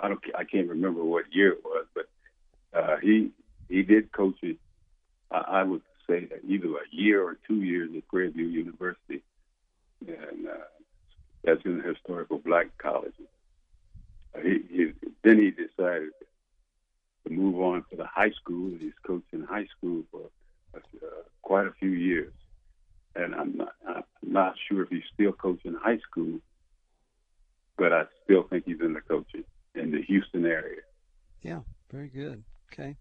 [0.00, 2.06] I don't I can't remember what year it was, but
[2.72, 3.30] uh, he
[3.68, 4.56] he did coach it.
[5.30, 9.22] I, I would say either a year or two years at Prairie University,
[10.06, 10.64] and uh,
[11.44, 13.14] that's in the historical black college.
[14.34, 14.92] Uh, he, he
[15.22, 16.10] then he decided
[17.26, 18.72] to move on to the high school.
[18.78, 20.28] He's coached in high school for uh,
[21.42, 22.32] quite a few years,
[23.14, 26.40] and I'm not I'm not sure if he's still coaching high school,
[27.76, 30.82] but I still think he's in the coaching in the Houston area.
[31.42, 32.44] Yeah, very good.
[32.72, 32.96] Okay.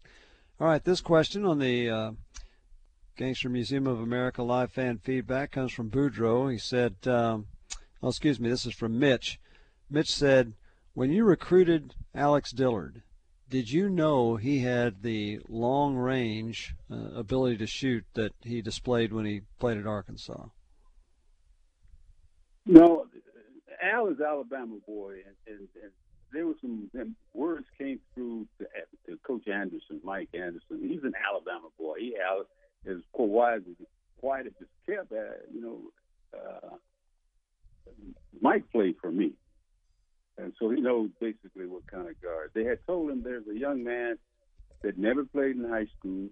[0.59, 2.11] All right, this question on the uh,
[3.15, 6.51] Gangster Museum of America live fan feedback comes from Boudreaux.
[6.51, 7.47] He said, um,
[8.01, 9.39] oh, excuse me, this is from Mitch.
[9.89, 10.53] Mitch said,
[10.93, 13.03] when you recruited Alex Dillard,
[13.49, 19.11] did you know he had the long range uh, ability to shoot that he displayed
[19.11, 20.45] when he played at Arkansas?
[22.65, 23.07] No,
[23.81, 25.91] Al is Alabama boy, and, and, and
[26.31, 26.89] there was some
[27.33, 28.65] words came through to,
[29.07, 30.79] to, Coach Anderson, Mike Anderson.
[30.81, 31.95] He's an Alabama boy.
[31.99, 32.45] He Al
[32.85, 33.63] is quiet
[34.19, 35.11] quiet as kept.
[35.11, 35.79] Uh, you know,
[36.37, 36.75] uh,
[38.41, 39.33] Mike played for me,
[40.39, 42.51] and so he knows basically what kind of guard.
[42.53, 44.17] They had told him there's a young man
[44.81, 46.29] that never played in high school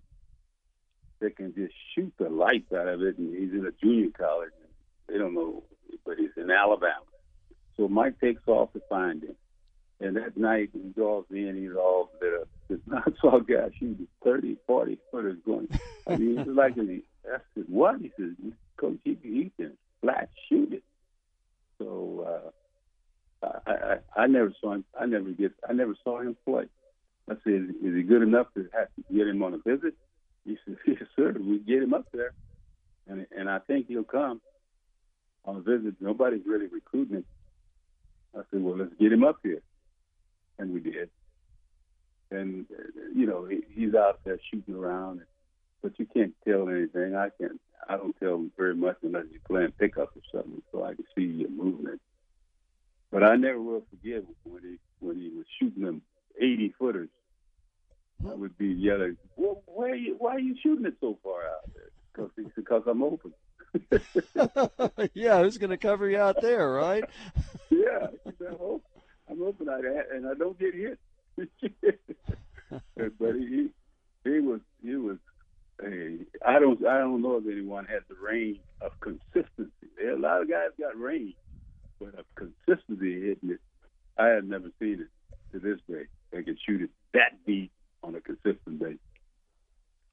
[1.19, 4.51] that can just shoot the lights out of it, and he's in a junior college.
[5.07, 5.63] They don't know,
[6.05, 7.03] but he's in Alabama.
[7.75, 9.35] So Mike takes off to find him.
[9.99, 13.15] And that night, he goes in, he's all lit up.
[13.19, 15.67] Saw a guy shooting 30, 40 footers going.
[16.07, 17.99] I mean, it's like, he, I said, what?
[17.99, 18.33] He says,
[18.77, 20.83] Coach, he, he can flat shoot it.
[21.79, 22.49] So uh,
[23.43, 24.85] I, I, I never saw him.
[24.99, 25.53] I never get.
[25.67, 26.65] I never saw him play.
[27.29, 29.93] I said, is, is he good enough to have to get him on a visit?
[30.45, 31.35] He said, yes, sir.
[31.39, 32.33] We get him up there,
[33.07, 34.41] and and I think he'll come
[35.45, 35.95] on a visit.
[35.99, 37.25] Nobody's really recruiting him.
[38.35, 39.61] I said, well, let's get him up here
[40.59, 41.09] and we did.
[42.31, 42.65] And
[43.15, 45.21] you know, he, he's out there shooting around,
[45.81, 47.15] but you can't tell anything.
[47.15, 47.59] I can't.
[47.89, 51.23] I don't tell very much unless he's playing pickup or something, so I can see
[51.23, 52.01] your movement.
[53.11, 56.01] But I never will forget when he when he was shooting them
[56.39, 57.09] eighty footers.
[58.27, 61.43] I would be yelling, well, "Why are you, why are you shooting it so far
[61.45, 63.33] out there?" Because because I'm open.
[65.13, 67.03] yeah, who's going to cover you out there, right?
[67.69, 68.81] yeah, I'm open.
[69.29, 70.99] I'm open at that, and I don't get hit.
[73.19, 73.69] but he
[74.23, 75.17] he was he was
[75.83, 79.71] a I don't I don't know if anyone had the range of consistency.
[79.97, 81.35] There a lot of guys got range,
[81.99, 83.59] but of consistency hitting it,
[84.17, 85.07] I had never seen it
[85.51, 86.05] to this day.
[86.31, 87.71] They could shoot it that deep
[88.03, 88.99] on a consistent basis.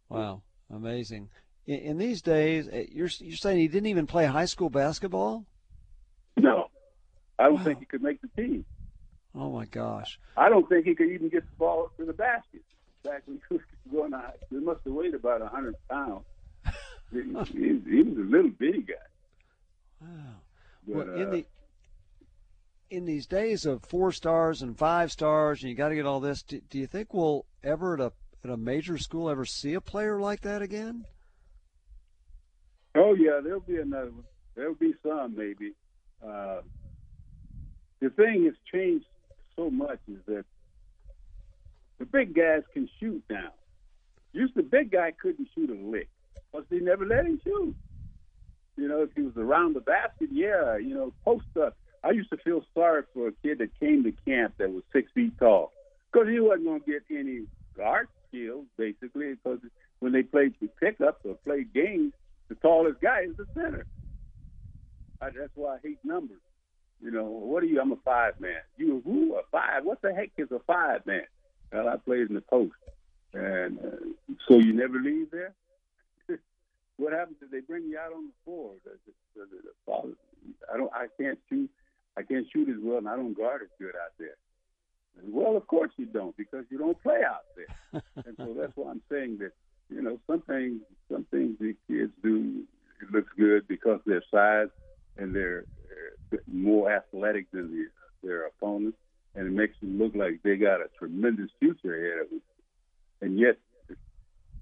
[0.09, 1.29] Wow, amazing!
[1.67, 5.45] In, in these days, eh, you're you're saying he didn't even play high school basketball?
[6.37, 6.71] No,
[7.39, 7.65] I don't wow.
[7.65, 8.65] think he could make the team.
[9.35, 10.19] Oh my gosh!
[10.37, 12.63] I don't think he could even get the ball to the basket.
[13.03, 16.25] Back when he was going out, he must have weighed about hundred pounds.
[17.13, 18.95] he, he, he was a little bitty guy.
[20.01, 20.09] Wow.
[20.87, 21.45] But, well, in uh, the
[22.95, 26.21] in these days of four stars and five stars, and you got to get all
[26.21, 26.43] this.
[26.43, 28.13] Do, do you think we'll ever at a
[28.45, 31.07] at a major school ever see a player like that again?
[32.95, 34.25] Oh yeah, there'll be another one.
[34.55, 35.73] There'll be some maybe.
[36.25, 36.61] Uh,
[38.01, 39.07] the thing has changed
[39.57, 40.45] so much is that
[41.99, 43.51] the big guys can shoot now.
[44.33, 46.09] Used the big guy couldn't shoot a lick,
[46.53, 47.75] because they never let him shoot.
[48.77, 51.77] You know, if he was around the basket, yeah, you know, post up.
[52.05, 55.11] I used to feel sorry for a kid that came to camp that was six
[55.13, 55.73] feet tall,
[56.13, 57.47] because he wasn't going to get any
[57.77, 59.61] guard skills, basically, because
[60.01, 62.13] when they played the pickups or played games,
[62.49, 63.87] the tallest guy is the center.
[65.21, 66.41] I, that's why I hate numbers.
[67.01, 67.81] You know, what are you?
[67.81, 68.61] I'm a five man.
[68.77, 69.37] You who?
[69.37, 69.85] A five?
[69.85, 71.25] What the heck is a five man?
[71.73, 72.75] Well, I played in the post,
[73.33, 75.55] and uh, so you never leave there.
[76.97, 78.73] what happens if they bring you out on the floor?
[80.73, 80.93] I don't.
[80.93, 81.71] I can't shoot.
[82.17, 84.37] I can't shoot as well, and I don't guard as good out there.
[85.23, 88.03] Well, of course you don't, because you don't play out there.
[88.27, 89.53] and so that's why I'm saying that
[89.89, 92.65] you know some things, some things the kids do
[93.01, 94.69] it looks good because their size
[95.17, 95.65] and they're
[96.51, 98.99] more athletic than the, their opponents,
[99.35, 102.43] and it makes them look like they got a tremendous future ahead of them.
[103.21, 103.57] And yet,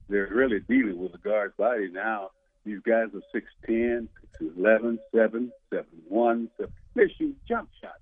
[0.09, 2.31] they're really dealing with a guard's body now.
[2.65, 4.09] These guys are 6'10",
[4.41, 6.49] 6'11", 7, 7, 1,
[6.95, 6.95] 7.
[6.95, 8.01] They shoot jump shots.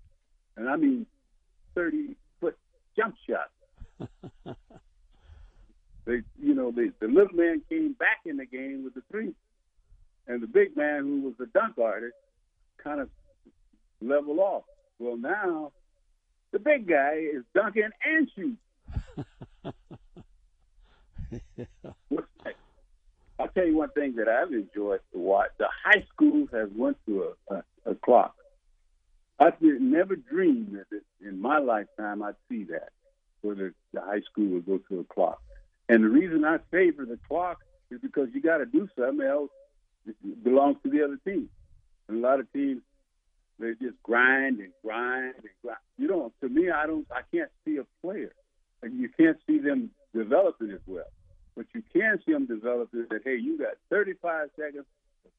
[0.56, 1.06] And I mean
[1.76, 2.56] 30-foot
[2.96, 4.08] jump shots.
[6.04, 9.34] they, you know, they, the little man came back in the game with the three.
[10.26, 12.14] And the big man, who was the dunk artist,
[12.82, 13.08] kind of
[14.00, 14.64] level off.
[14.98, 15.72] Well, now
[16.52, 18.58] the big guy is dunking and shooting.
[22.10, 22.54] That?
[23.38, 25.50] I'll tell you one thing that I've enjoyed to watch.
[25.58, 27.62] The high schools have went through a, a,
[27.92, 28.34] a clock.
[29.40, 32.90] I did never dream that in my lifetime I'd see that,
[33.40, 35.40] where the, high school would go to a clock.
[35.88, 37.58] And the reason I favor the clock
[37.90, 39.50] is because you got to do something else.
[40.06, 41.48] It belongs to the other team.
[42.08, 42.82] And a lot of teams,
[43.58, 45.78] they just grind and grind and grind.
[45.96, 46.32] You don't.
[46.42, 47.06] To me, I don't.
[47.10, 48.32] I can't see a player.
[48.82, 51.10] And you can't see them developing as well.
[51.56, 53.22] But you can see them developing that.
[53.24, 54.86] Hey, you got 35 seconds,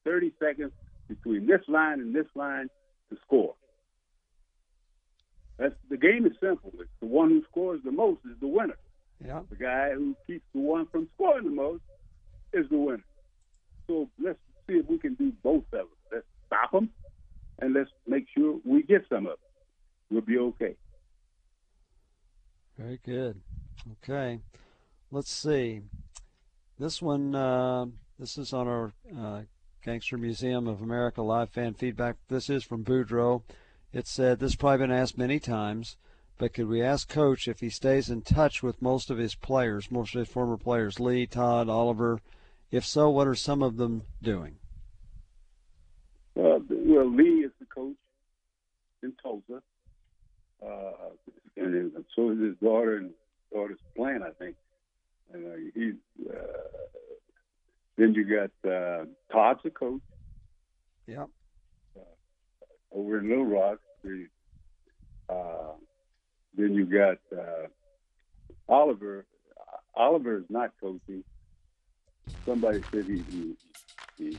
[0.05, 0.71] 30 seconds
[1.07, 2.69] between this line and this line
[3.09, 3.55] to score.
[5.57, 6.71] That's the game is simple.
[6.79, 8.77] It's the one who scores the most is the winner.
[9.23, 9.41] Yeah.
[9.49, 11.83] The guy who keeps the one from scoring the most
[12.53, 13.03] is the winner.
[13.87, 15.87] So let's see if we can do both of them.
[16.11, 16.89] Let's stop them,
[17.59, 19.37] and let's make sure we get some of them.
[20.09, 20.75] We'll be okay.
[22.77, 23.39] Very good.
[24.03, 24.39] Okay.
[25.11, 25.81] Let's see.
[26.79, 27.85] This one, uh,
[28.17, 29.41] this is on our uh,
[29.83, 32.15] Gangster Museum of America live fan feedback.
[32.27, 33.43] This is from Boudreaux.
[33.93, 35.97] It said, this has probably been asked many times,
[36.37, 39.91] but could we ask Coach if he stays in touch with most of his players,
[39.91, 42.21] most of his former players, Lee, Todd, Oliver?
[42.71, 44.55] If so, what are some of them doing?
[46.37, 47.97] Uh, well, Lee is the coach
[49.03, 49.61] in Tulsa,
[50.65, 51.09] uh,
[51.57, 53.11] and so is his daughter and
[53.53, 54.55] daughter's playing, I think.
[55.33, 56.37] And uh, he's uh,
[57.97, 60.01] then you got uh, Todd's the coach.
[61.07, 61.29] Yep.
[62.91, 64.27] Over in Little Rock, the,
[65.29, 65.73] uh,
[66.55, 67.67] then you got uh,
[68.67, 69.25] Oliver.
[69.95, 71.23] Oliver is not coaching.
[72.45, 73.55] Somebody said he, he,
[74.17, 74.37] he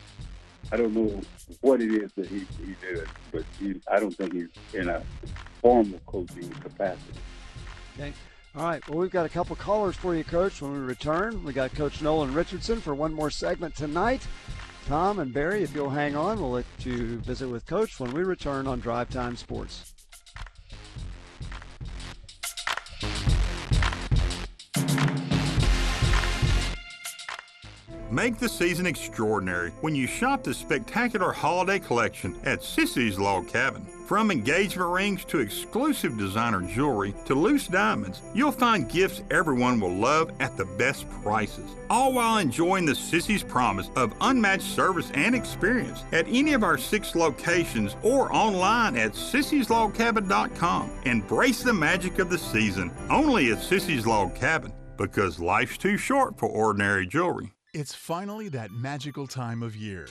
[0.70, 1.20] I don't know
[1.60, 5.02] what it is that he, he did, but he, I don't think he's in a
[5.60, 7.20] formal coaching capacity.
[7.98, 8.12] Okay.
[8.56, 8.86] All right.
[8.88, 10.62] Well, we've got a couple callers for you, Coach.
[10.62, 14.26] When we return, we got Coach Nolan Richardson for one more segment tonight.
[14.86, 18.24] Tom and Barry, if you'll hang on, we'll let you visit with Coach when we
[18.24, 19.94] return on Drive Time Sports.
[28.10, 33.86] Make the season extraordinary when you shop the spectacular holiday collection at Sissy's Log Cabin.
[34.12, 39.94] From engagement rings to exclusive designer jewelry to loose diamonds, you'll find gifts everyone will
[39.94, 41.70] love at the best prices.
[41.88, 46.76] All while enjoying the Sissy's promise of unmatched service and experience at any of our
[46.76, 50.90] six locations or online at sissyslogcabin.com.
[51.06, 56.38] Embrace the magic of the season only at Sissy's Log Cabin because life's too short
[56.38, 57.54] for ordinary jewelry.
[57.72, 60.06] It's finally that magical time of year.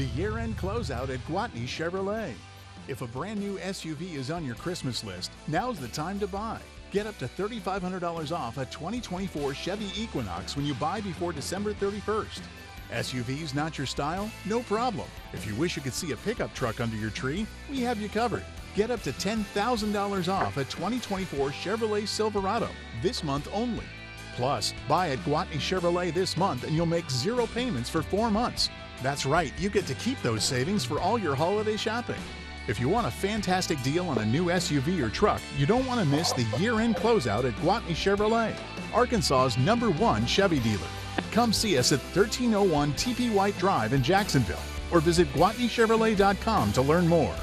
[0.00, 2.32] The year end closeout at Gwatney Chevrolet.
[2.88, 6.58] If a brand new SUV is on your Christmas list, now's the time to buy.
[6.90, 12.40] Get up to $3,500 off a 2024 Chevy Equinox when you buy before December 31st.
[12.90, 14.30] SUVs not your style?
[14.46, 15.06] No problem.
[15.34, 18.08] If you wish you could see a pickup truck under your tree, we have you
[18.08, 18.46] covered.
[18.74, 22.70] Get up to $10,000 off a 2024 Chevrolet Silverado
[23.02, 23.84] this month only.
[24.34, 28.70] Plus, buy at Gwatney Chevrolet this month and you'll make zero payments for four months.
[29.02, 32.20] That's right, you get to keep those savings for all your holiday shopping.
[32.68, 36.00] If you want a fantastic deal on a new SUV or truck, you don't want
[36.00, 38.54] to miss the year end closeout at Gwatney Chevrolet,
[38.92, 40.86] Arkansas's number one Chevy dealer.
[41.32, 44.58] Come see us at 1301 TP White Drive in Jacksonville
[44.92, 47.34] or visit GwatneyChevrolet.com to learn more.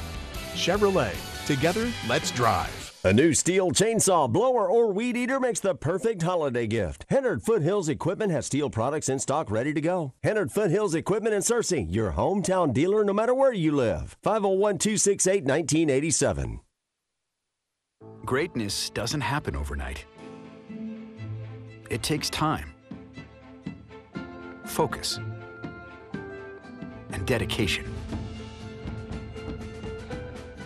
[0.54, 2.87] Chevrolet, together, let's drive.
[3.08, 7.06] A new Stihl chainsaw, blower, or weed eater makes the perfect holiday gift.
[7.08, 10.12] Hennard Foothills Equipment has Stihl products in stock ready to go.
[10.24, 14.18] Hennard Foothills Equipment in Searcy, your hometown dealer no matter where you live.
[14.24, 16.60] 501 268 1987.
[18.26, 20.04] Greatness doesn't happen overnight,
[21.90, 22.74] it takes time,
[24.66, 25.18] focus,
[27.14, 27.86] and dedication.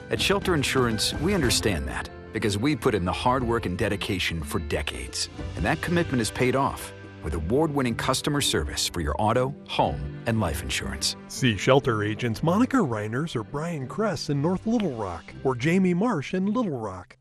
[0.09, 4.41] At Shelter Insurance, we understand that because we put in the hard work and dedication
[4.41, 5.29] for decades.
[5.55, 10.21] And that commitment is paid off with award winning customer service for your auto, home,
[10.25, 11.15] and life insurance.
[11.27, 16.33] See shelter agents Monica Reiners or Brian Kress in North Little Rock or Jamie Marsh
[16.33, 17.17] in Little Rock.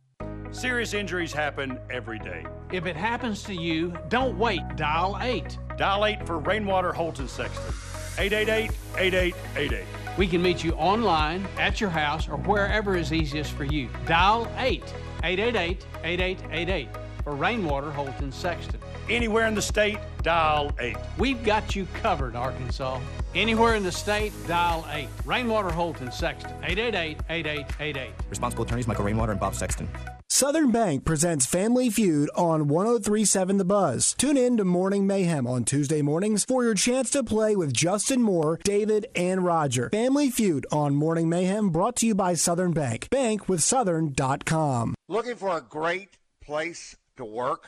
[0.52, 2.44] Serious injuries happen every day.
[2.72, 4.62] If it happens to you, don't wait.
[4.76, 5.58] Dial 8.
[5.76, 7.72] Dial 8 for Rainwater Holton Sexton.
[8.18, 9.86] 888 8888.
[10.20, 13.88] We can meet you online, at your house, or wherever is easiest for you.
[14.04, 14.82] Dial 8
[15.24, 16.88] 888 8888
[17.24, 18.80] for Rainwater Holton Sexton.
[19.08, 20.98] Anywhere in the state, dial 8.
[21.16, 23.00] We've got you covered, Arkansas.
[23.34, 25.08] Anywhere in the state, dial 8.
[25.24, 26.52] Rainwater Holton Sexton.
[26.64, 28.12] 888 8888.
[28.28, 29.88] Responsible attorneys Michael Rainwater and Bob Sexton.
[30.32, 34.14] Southern Bank presents Family Feud on 1037 The Buzz.
[34.14, 38.22] Tune in to Morning Mayhem on Tuesday mornings for your chance to play with Justin
[38.22, 39.90] Moore, David, and Roger.
[39.90, 43.08] Family Feud on Morning Mayhem brought to you by Southern Bank.
[43.10, 44.94] Bankwithsouthern.com.
[45.08, 47.66] Looking for a great place to work?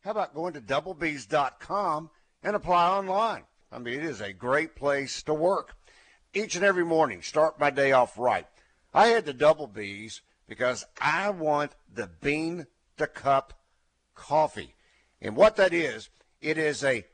[0.00, 2.10] How about going to doublebees.com
[2.42, 3.44] and apply online?
[3.70, 5.76] I mean, it is a great place to work.
[6.34, 8.48] Each and every morning, start my day off right.
[8.92, 13.52] I head to Double B's because I want the bean to cup
[14.16, 14.74] coffee.
[15.22, 17.06] And what that is, it is a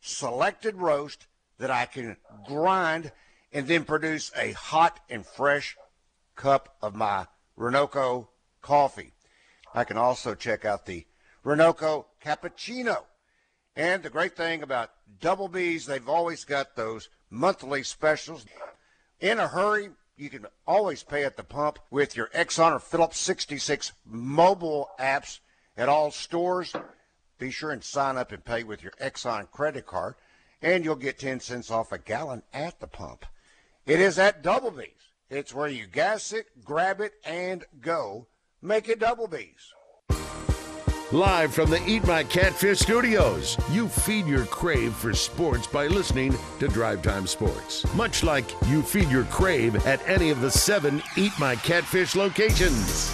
[0.00, 1.26] selected roast
[1.58, 2.16] that I can
[2.46, 3.10] grind
[3.52, 5.76] and then produce a hot and fresh
[6.36, 7.26] cup of my
[7.58, 8.28] Renoco
[8.62, 9.14] coffee.
[9.74, 11.06] I can also check out the
[11.44, 12.98] Renoco cappuccino.
[13.74, 18.46] And the great thing about Double B's, they've always got those monthly specials.
[19.18, 23.18] In a hurry, you can always pay at the pump with your Exxon or Phillips
[23.18, 25.40] 66 mobile apps
[25.76, 26.74] at all stores.
[27.38, 30.14] Be sure and sign up and pay with your Exxon credit card,
[30.62, 33.26] and you'll get 10 cents off a gallon at the pump.
[33.84, 34.88] It is at Double B's.
[35.28, 38.28] It's where you gas it, grab it, and go.
[38.62, 39.74] Make it Double B's.
[41.16, 46.36] Live from the Eat My Catfish studios, you feed your crave for sports by listening
[46.58, 47.90] to Drive Time Sports.
[47.94, 53.10] Much like you feed your crave at any of the seven Eat My Catfish locations.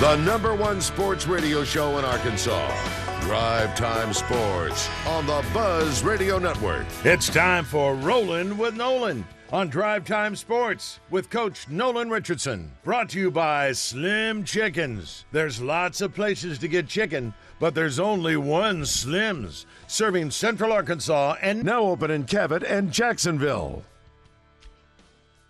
[0.00, 3.20] The number one sports radio show in Arkansas.
[3.20, 6.86] Drive Time Sports on the Buzz Radio Network.
[7.04, 12.70] It's time for Rolling with Nolan on Drive Time Sports with Coach Nolan Richardson.
[12.84, 15.24] Brought to you by Slim Chickens.
[15.32, 21.36] There's lots of places to get chicken, but there's only one Slim's, serving Central Arkansas
[21.40, 23.82] and now open in Cabot and Jacksonville.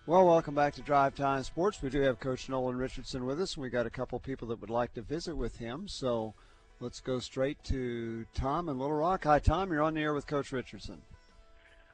[0.06, 1.82] Well, welcome back to Drive Time Sports.
[1.82, 4.60] We do have Coach Nolan Richardson with us, and we got a couple people that
[4.60, 5.86] would like to visit with him.
[5.88, 6.34] So
[6.80, 9.24] let's go straight to Tom in Little Rock.
[9.24, 9.70] Hi, Tom.
[9.70, 11.02] You're on the air with Coach Richardson.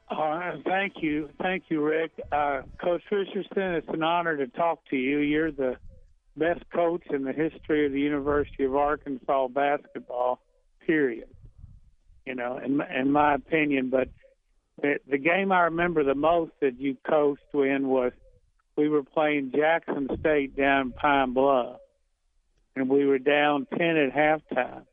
[0.09, 1.29] Uh, thank you.
[1.41, 2.11] Thank you, Rick.
[2.31, 5.19] Uh, coach Richardson, it's an honor to talk to you.
[5.19, 5.77] You're the
[6.37, 10.39] best coach in the history of the University of Arkansas basketball,
[10.85, 11.27] period.
[12.25, 13.89] You know, in, in my opinion.
[13.89, 14.09] But
[14.81, 18.11] the, the game I remember the most that you coached in was
[18.75, 21.77] we were playing Jackson State down Pine Bluff,
[22.75, 24.83] and we were down 10 at halftime.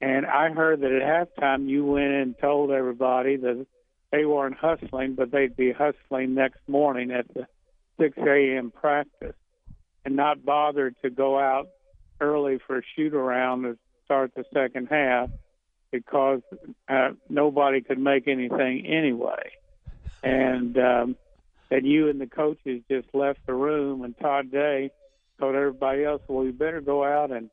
[0.00, 3.66] And I heard that at halftime you went and told everybody that
[4.12, 7.46] they weren't hustling, but they'd be hustling next morning at the
[7.98, 8.70] 6 a.m.
[8.70, 9.34] practice
[10.04, 11.68] and not bothered to go out
[12.20, 15.30] early for a shoot around to start the second half
[15.90, 16.40] because
[16.88, 19.52] uh, nobody could make anything anyway.
[20.22, 21.16] And um,
[21.70, 24.90] that you and the coaches just left the room, and Todd Day
[25.38, 27.48] told everybody else, "Well, we better go out and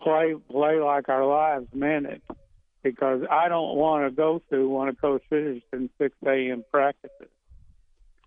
[0.00, 2.22] play play like our lives meant it."
[2.82, 6.64] Because I don't want to go through one of Coach Richardson's 6 a.m.
[6.70, 7.28] practices,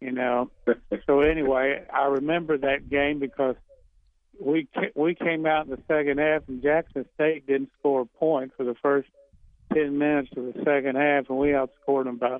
[0.02, 0.52] you know.
[1.08, 3.56] so anyway, I remember that game because
[4.39, 8.06] we ca- we came out in the second half, and Jackson State didn't score a
[8.06, 9.10] point for the first
[9.74, 12.39] ten minutes of the second half, and we outscored them by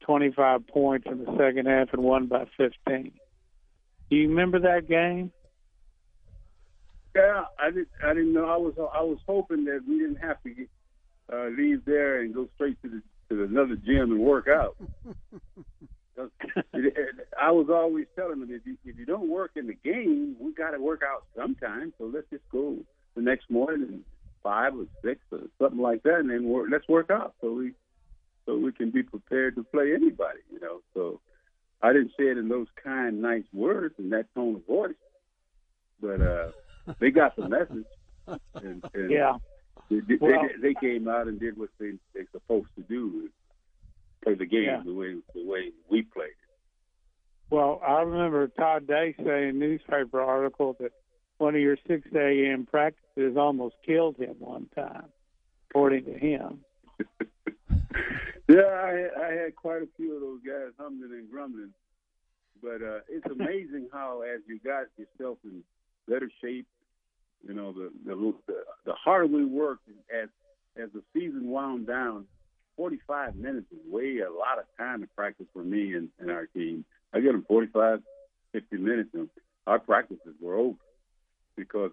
[0.00, 3.12] twenty five points in the second half and won by fifteen.
[4.10, 5.32] Do you remember that game?
[7.14, 7.88] Yeah, I didn't.
[8.04, 8.46] I didn't know.
[8.46, 8.74] I was.
[8.78, 10.68] I was hoping that we didn't have to get,
[11.32, 14.76] uh, leave there and go straight to the to another gym and work out.
[17.40, 20.52] I was always telling them if you if you don't work in the game, we
[20.52, 21.92] got to work out sometime.
[21.98, 22.76] So let's just go
[23.14, 24.00] the next morning at
[24.42, 27.72] five or six or something like that, and then work, let's work out so we
[28.46, 30.40] so we can be prepared to play anybody.
[30.50, 30.80] You know.
[30.94, 31.20] So
[31.82, 34.94] I didn't say it in those kind, nice words and that tone of voice,
[36.00, 36.50] but uh,
[37.00, 37.84] they got the message.
[38.56, 39.38] And, and Yeah.
[39.90, 43.28] They, they, Well- they came out and did what they they supposed to do,
[44.22, 44.82] play the game Yeah.
[44.84, 46.28] the way the way we played.
[46.30, 46.34] It.
[47.50, 50.92] Well, I remember Todd Day saying a newspaper article that
[51.38, 52.66] one of your 6 a.m.
[52.66, 55.06] practices almost killed him one time,
[55.70, 56.60] according to him.
[58.48, 61.74] Yeah, I had, I had quite a few of those guys humbling and grumbling,
[62.62, 65.62] but uh, it's amazing how as you got yourself in
[66.08, 66.66] better shape,
[67.46, 68.34] you know, the the
[68.86, 68.94] the,
[69.26, 70.28] we worked as
[70.76, 72.26] as the season wound down.
[72.76, 76.30] Forty five minutes is way a lot of time to practice for me and, and
[76.30, 76.84] our team.
[77.12, 78.00] I get them 45,
[78.52, 79.28] 50 minutes, and
[79.66, 80.76] our practices were over
[81.56, 81.90] because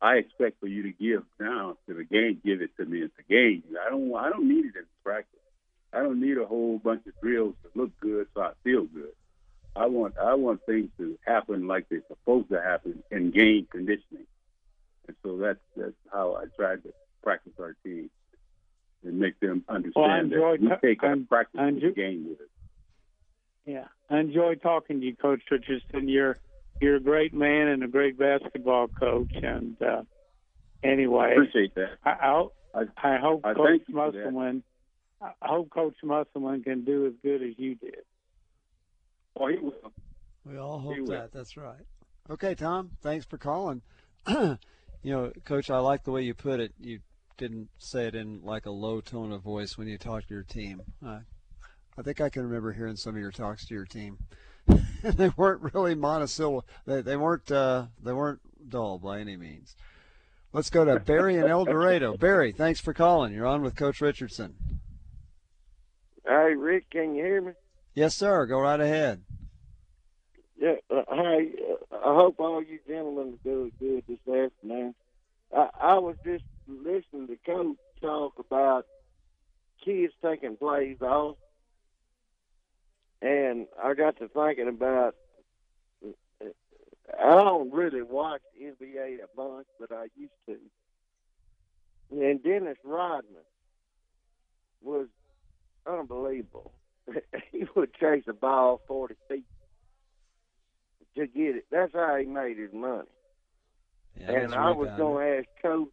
[0.00, 2.40] I expect for you to give now to the game.
[2.44, 3.62] Give it to me at the game.
[3.84, 4.14] I don't.
[4.14, 5.38] I don't need it in practice.
[5.92, 9.12] I don't need a whole bunch of drills to look good so I feel good.
[9.74, 10.14] I want.
[10.18, 14.26] I want things to happen like they're supposed to happen in game conditioning,
[15.08, 16.92] and so that's that's how I tried to
[17.22, 18.10] practice our team
[19.04, 22.26] and make them understand Well, that we enjoyed- take our I'm- practice I'm the game
[22.28, 22.46] with us.
[23.66, 26.08] Yeah, I enjoy talking to you, Coach Richardson.
[26.08, 26.38] You're
[26.80, 29.32] you're a great man and a great basketball coach.
[29.34, 30.02] And uh,
[30.82, 31.98] anyway, Appreciate that.
[32.04, 32.82] I, I, hope- I,
[33.14, 34.18] I hope I Coach thank you for that.
[34.18, 34.62] Musselman.
[35.20, 37.96] I hope Coach Musselman can do as good as you did.
[39.36, 39.92] Oh, he will.
[40.46, 41.06] We all He hope will.
[41.08, 41.32] that.
[41.32, 41.84] That's right.
[42.30, 42.92] Okay, Tom.
[43.02, 43.82] Thanks for calling.
[45.02, 46.72] you know, Coach, I like the way you put it.
[46.78, 47.00] You
[47.36, 50.42] didn't say it in like a low tone of voice when you talked to your
[50.42, 50.82] team.
[51.04, 51.20] Uh,
[51.96, 54.18] I think I can remember hearing some of your talks to your team.
[55.02, 56.66] they weren't really monosyllable.
[56.86, 57.50] They, they weren't.
[57.50, 59.76] Uh, they weren't dull by any means.
[60.52, 62.16] Let's go to Barry in El Dorado.
[62.16, 63.34] Barry, thanks for calling.
[63.34, 64.54] You're on with Coach Richardson.
[66.26, 67.52] Hey, Rick, can you hear me?
[67.94, 68.46] Yes, sir.
[68.46, 69.22] Go right ahead.
[70.60, 70.74] Yeah.
[70.90, 74.94] Uh, hey, uh, I hope all you gentlemen doing good this afternoon.
[75.56, 78.84] I, I was just listening to Coach talk about
[79.84, 81.36] kids taking plays off,
[83.22, 85.14] and I got to thinking about.
[87.18, 90.56] I don't really watch NBA a bunch, but I used to.
[92.10, 93.42] And Dennis Rodman
[94.82, 95.06] was
[95.86, 96.72] unbelievable.
[97.52, 99.44] he would chase a ball 40 feet
[101.18, 101.66] to get it.
[101.70, 103.08] That's how he made his money.
[104.18, 105.88] Yeah, and I was going to ask Coach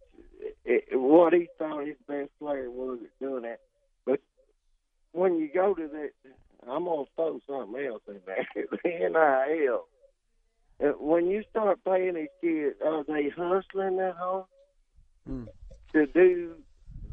[0.67, 3.59] eh, eh, what he thought his best player was at doing that.
[4.05, 4.19] But
[5.11, 6.11] when you go to that,
[6.67, 8.47] I'm going to throw something else in there.
[8.71, 9.85] the NIL.
[10.83, 14.45] Uh, When you start paying these kids, are they hustling that hard
[15.27, 15.45] Hmm.
[15.93, 16.55] to do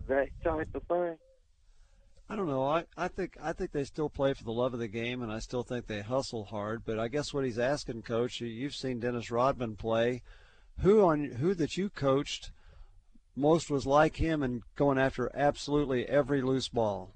[0.09, 1.17] that type of thing?
[2.33, 2.65] I don't know.
[2.67, 5.31] I, I think I think they still play for the love of the game, and
[5.31, 6.83] I still think they hustle hard.
[6.83, 10.23] But I guess what he's asking, Coach, you- you've seen Dennis Rodman play.
[10.79, 12.51] Who on who that you coached
[13.37, 17.13] most was like him and going after absolutely every loose ball?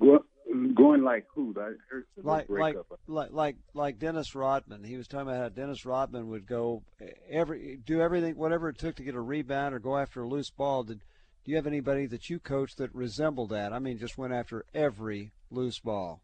[0.00, 0.24] Go-
[0.86, 1.54] Going like who?
[1.58, 2.76] I heard Like like
[3.06, 4.84] like like like Dennis Rodman.
[4.84, 6.82] He was talking about how Dennis Rodman would go
[7.28, 10.50] every do everything whatever it took to get a rebound or go after a loose
[10.50, 10.84] ball.
[10.84, 11.00] Did
[11.44, 13.72] do you have anybody that you coached that resembled that?
[13.72, 16.20] I mean, just went after every loose ball.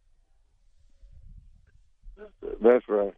[2.61, 3.15] That's right.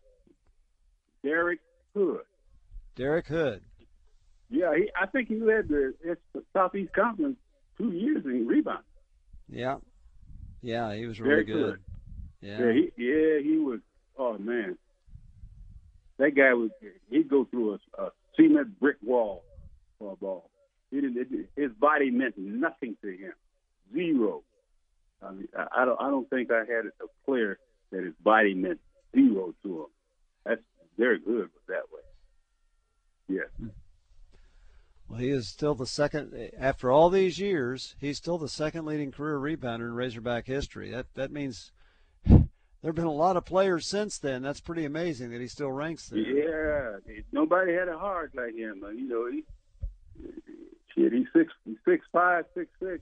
[1.23, 1.61] Derek
[1.95, 2.21] Hood.
[2.97, 3.63] Derek Hood.
[4.51, 7.37] Yeah, he, I think he led the, it's the Southeast Conference
[7.79, 8.85] two years in rebound.
[9.49, 9.77] Yeah,
[10.65, 11.57] yeah, he was really Derek good.
[11.57, 11.81] Hood.
[12.41, 13.81] Yeah, Yeah, he yeah he was.
[14.19, 14.79] Oh man,
[16.19, 16.71] that guy was.
[17.11, 19.45] He'd go through a, a cement brick wall
[19.99, 20.51] for a ball.
[20.91, 21.19] He didn't.
[21.19, 23.35] It, his body meant nothing to him.
[23.93, 24.43] Zero.
[25.23, 27.59] I mean, I, I don't I don't think I had a player
[27.93, 28.81] that his body meant
[29.15, 29.87] zero to him.
[30.47, 30.63] That's
[30.97, 33.37] very good that way.
[33.37, 33.49] Yeah.
[33.59, 33.69] Hmm.
[35.09, 37.95] Well, he is still the second after all these years.
[38.01, 40.91] He's still the second leading career rebounder in Razorback history.
[40.91, 41.73] That that means
[42.27, 42.49] there
[42.83, 44.43] have been a lot of players since then.
[44.43, 47.01] That's pretty amazing that he still ranks there.
[47.07, 48.83] Yeah, nobody had a heart like him.
[48.97, 49.45] You know, he
[50.95, 51.13] shit.
[51.13, 51.53] He's six,
[51.85, 53.01] six five, six six.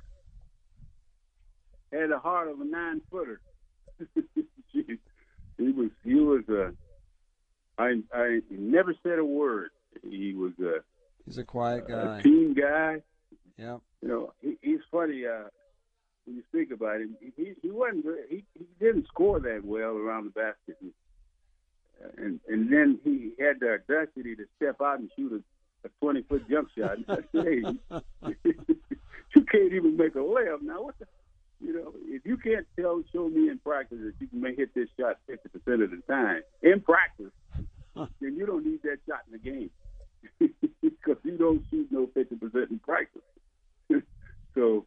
[1.92, 3.40] Had the heart of a nine footer.
[4.72, 4.98] he
[5.58, 6.64] was he was a.
[6.64, 6.70] Uh,
[7.78, 9.70] I I never said a word.
[10.02, 10.80] He was a.
[11.26, 12.18] He's a quiet guy.
[12.18, 13.02] A team guy.
[13.56, 13.78] Yeah.
[14.00, 15.24] You know, he, he's funny.
[15.26, 15.48] Uh,
[16.24, 20.24] when you speak about him, he he wasn't he he didn't score that well around
[20.24, 20.92] the basket, and
[22.16, 26.22] and, and then he had the audacity to step out and shoot a, a twenty
[26.22, 26.98] foot jump shot.
[27.32, 27.62] hey,
[28.44, 30.82] you can't even make a layup now.
[30.82, 31.06] What the,
[31.60, 34.74] you know, if you can't tell, show me in practice that you can make hit
[34.74, 37.32] this shot fifty percent of the time in practice,
[37.94, 39.70] then you don't need that shot in the game
[40.40, 43.22] because you don't shoot no fifty percent in practice.
[44.54, 44.86] so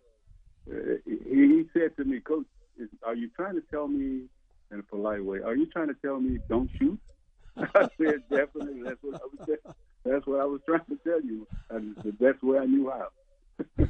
[0.69, 2.45] uh, he, said to me, Coach,
[2.77, 4.23] is, are you trying to tell me
[4.71, 5.39] in a polite way?
[5.39, 6.99] Are you trying to tell me don't shoot?
[7.57, 8.83] I said definitely.
[8.83, 9.57] That's what I was.
[10.03, 11.47] That's what I was trying to tell you.
[11.69, 13.87] And the best way I knew how.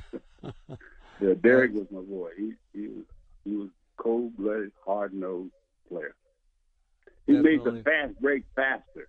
[1.19, 2.29] yeah, Derek was my boy.
[2.37, 3.05] He he was
[3.43, 5.51] he was cold blooded, hard nosed
[5.89, 6.15] player.
[7.25, 7.57] He definitely.
[7.57, 9.07] made the fast break faster.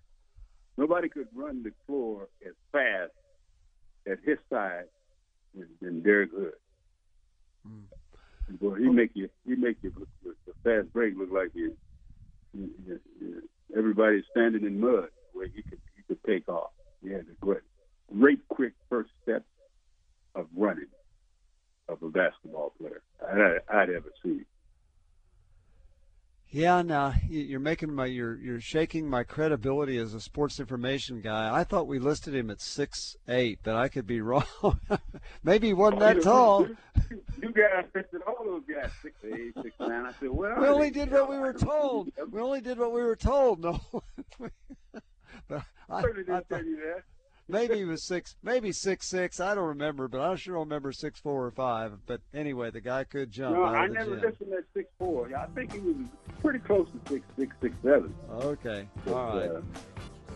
[0.77, 3.11] Nobody could run the floor as fast
[4.09, 4.85] at his side
[5.81, 6.53] than Derek Hood.
[7.67, 8.59] Mm.
[8.59, 9.91] Boy, he make you he make you
[10.23, 11.75] the fast break look like you,
[12.53, 12.69] you,
[13.19, 16.71] you, everybody's standing in mud where he could he could take off.
[17.03, 17.61] He had a great,
[18.17, 19.43] great quick first step
[20.35, 20.87] of running
[21.89, 24.45] of a basketball player I'd, I'd ever seen.
[26.49, 31.53] Yeah, now you're making my you're you're shaking my credibility as a sports information guy.
[31.53, 34.45] I thought we listed him at six eight, but I could be wrong.
[35.43, 36.67] Maybe he wasn't that tall.
[37.41, 40.05] You guys listed all those guys six eight, six nine.
[40.07, 42.11] I said, well, we only did what we were told.
[42.31, 43.63] We only did what we were told.
[43.63, 43.79] No,
[45.47, 47.03] but I, I, didn't I tell you that
[47.47, 49.39] maybe he was six, maybe six six.
[49.39, 51.93] I don't remember, but I sure don't remember six four or five.
[52.05, 53.55] But anyway, the guy could jump.
[53.55, 54.29] No, I never gym.
[54.29, 55.29] listened at six four.
[55.35, 55.95] I think he was
[56.41, 58.13] pretty close to six six six seven.
[58.31, 59.49] Okay, but, all right.
[59.49, 59.61] Uh,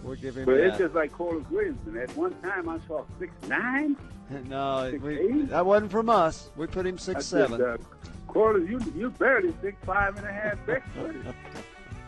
[0.03, 0.45] we'll give him.
[0.45, 0.67] But that.
[0.67, 1.97] it's just like Corliss Williamson.
[1.97, 3.95] At one time, I saw six nine.
[4.47, 6.49] no, six, we, that wasn't from us.
[6.55, 7.59] We put him six I seven.
[7.59, 10.57] Just, uh, Corliss, you you barely six five and a half.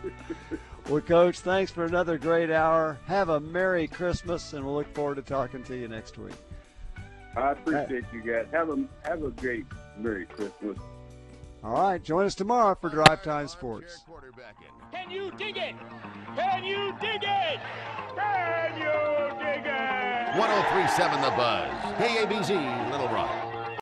[0.88, 2.98] Well, Coach, thanks for another great hour.
[3.06, 6.34] Have a Merry Christmas, and we'll look forward to talking to you next week.
[7.36, 8.46] I appreciate you guys.
[8.52, 9.64] Have a have a great
[9.96, 10.78] Merry Christmas.
[11.64, 14.02] All right, join us tomorrow for Drive Time Sports.
[14.92, 15.74] Can you dig it?
[16.36, 17.60] Can you dig it?
[18.14, 20.38] Can you dig it?
[20.38, 21.70] 1037 The Buzz.
[21.96, 23.53] KABZ, Little Rock.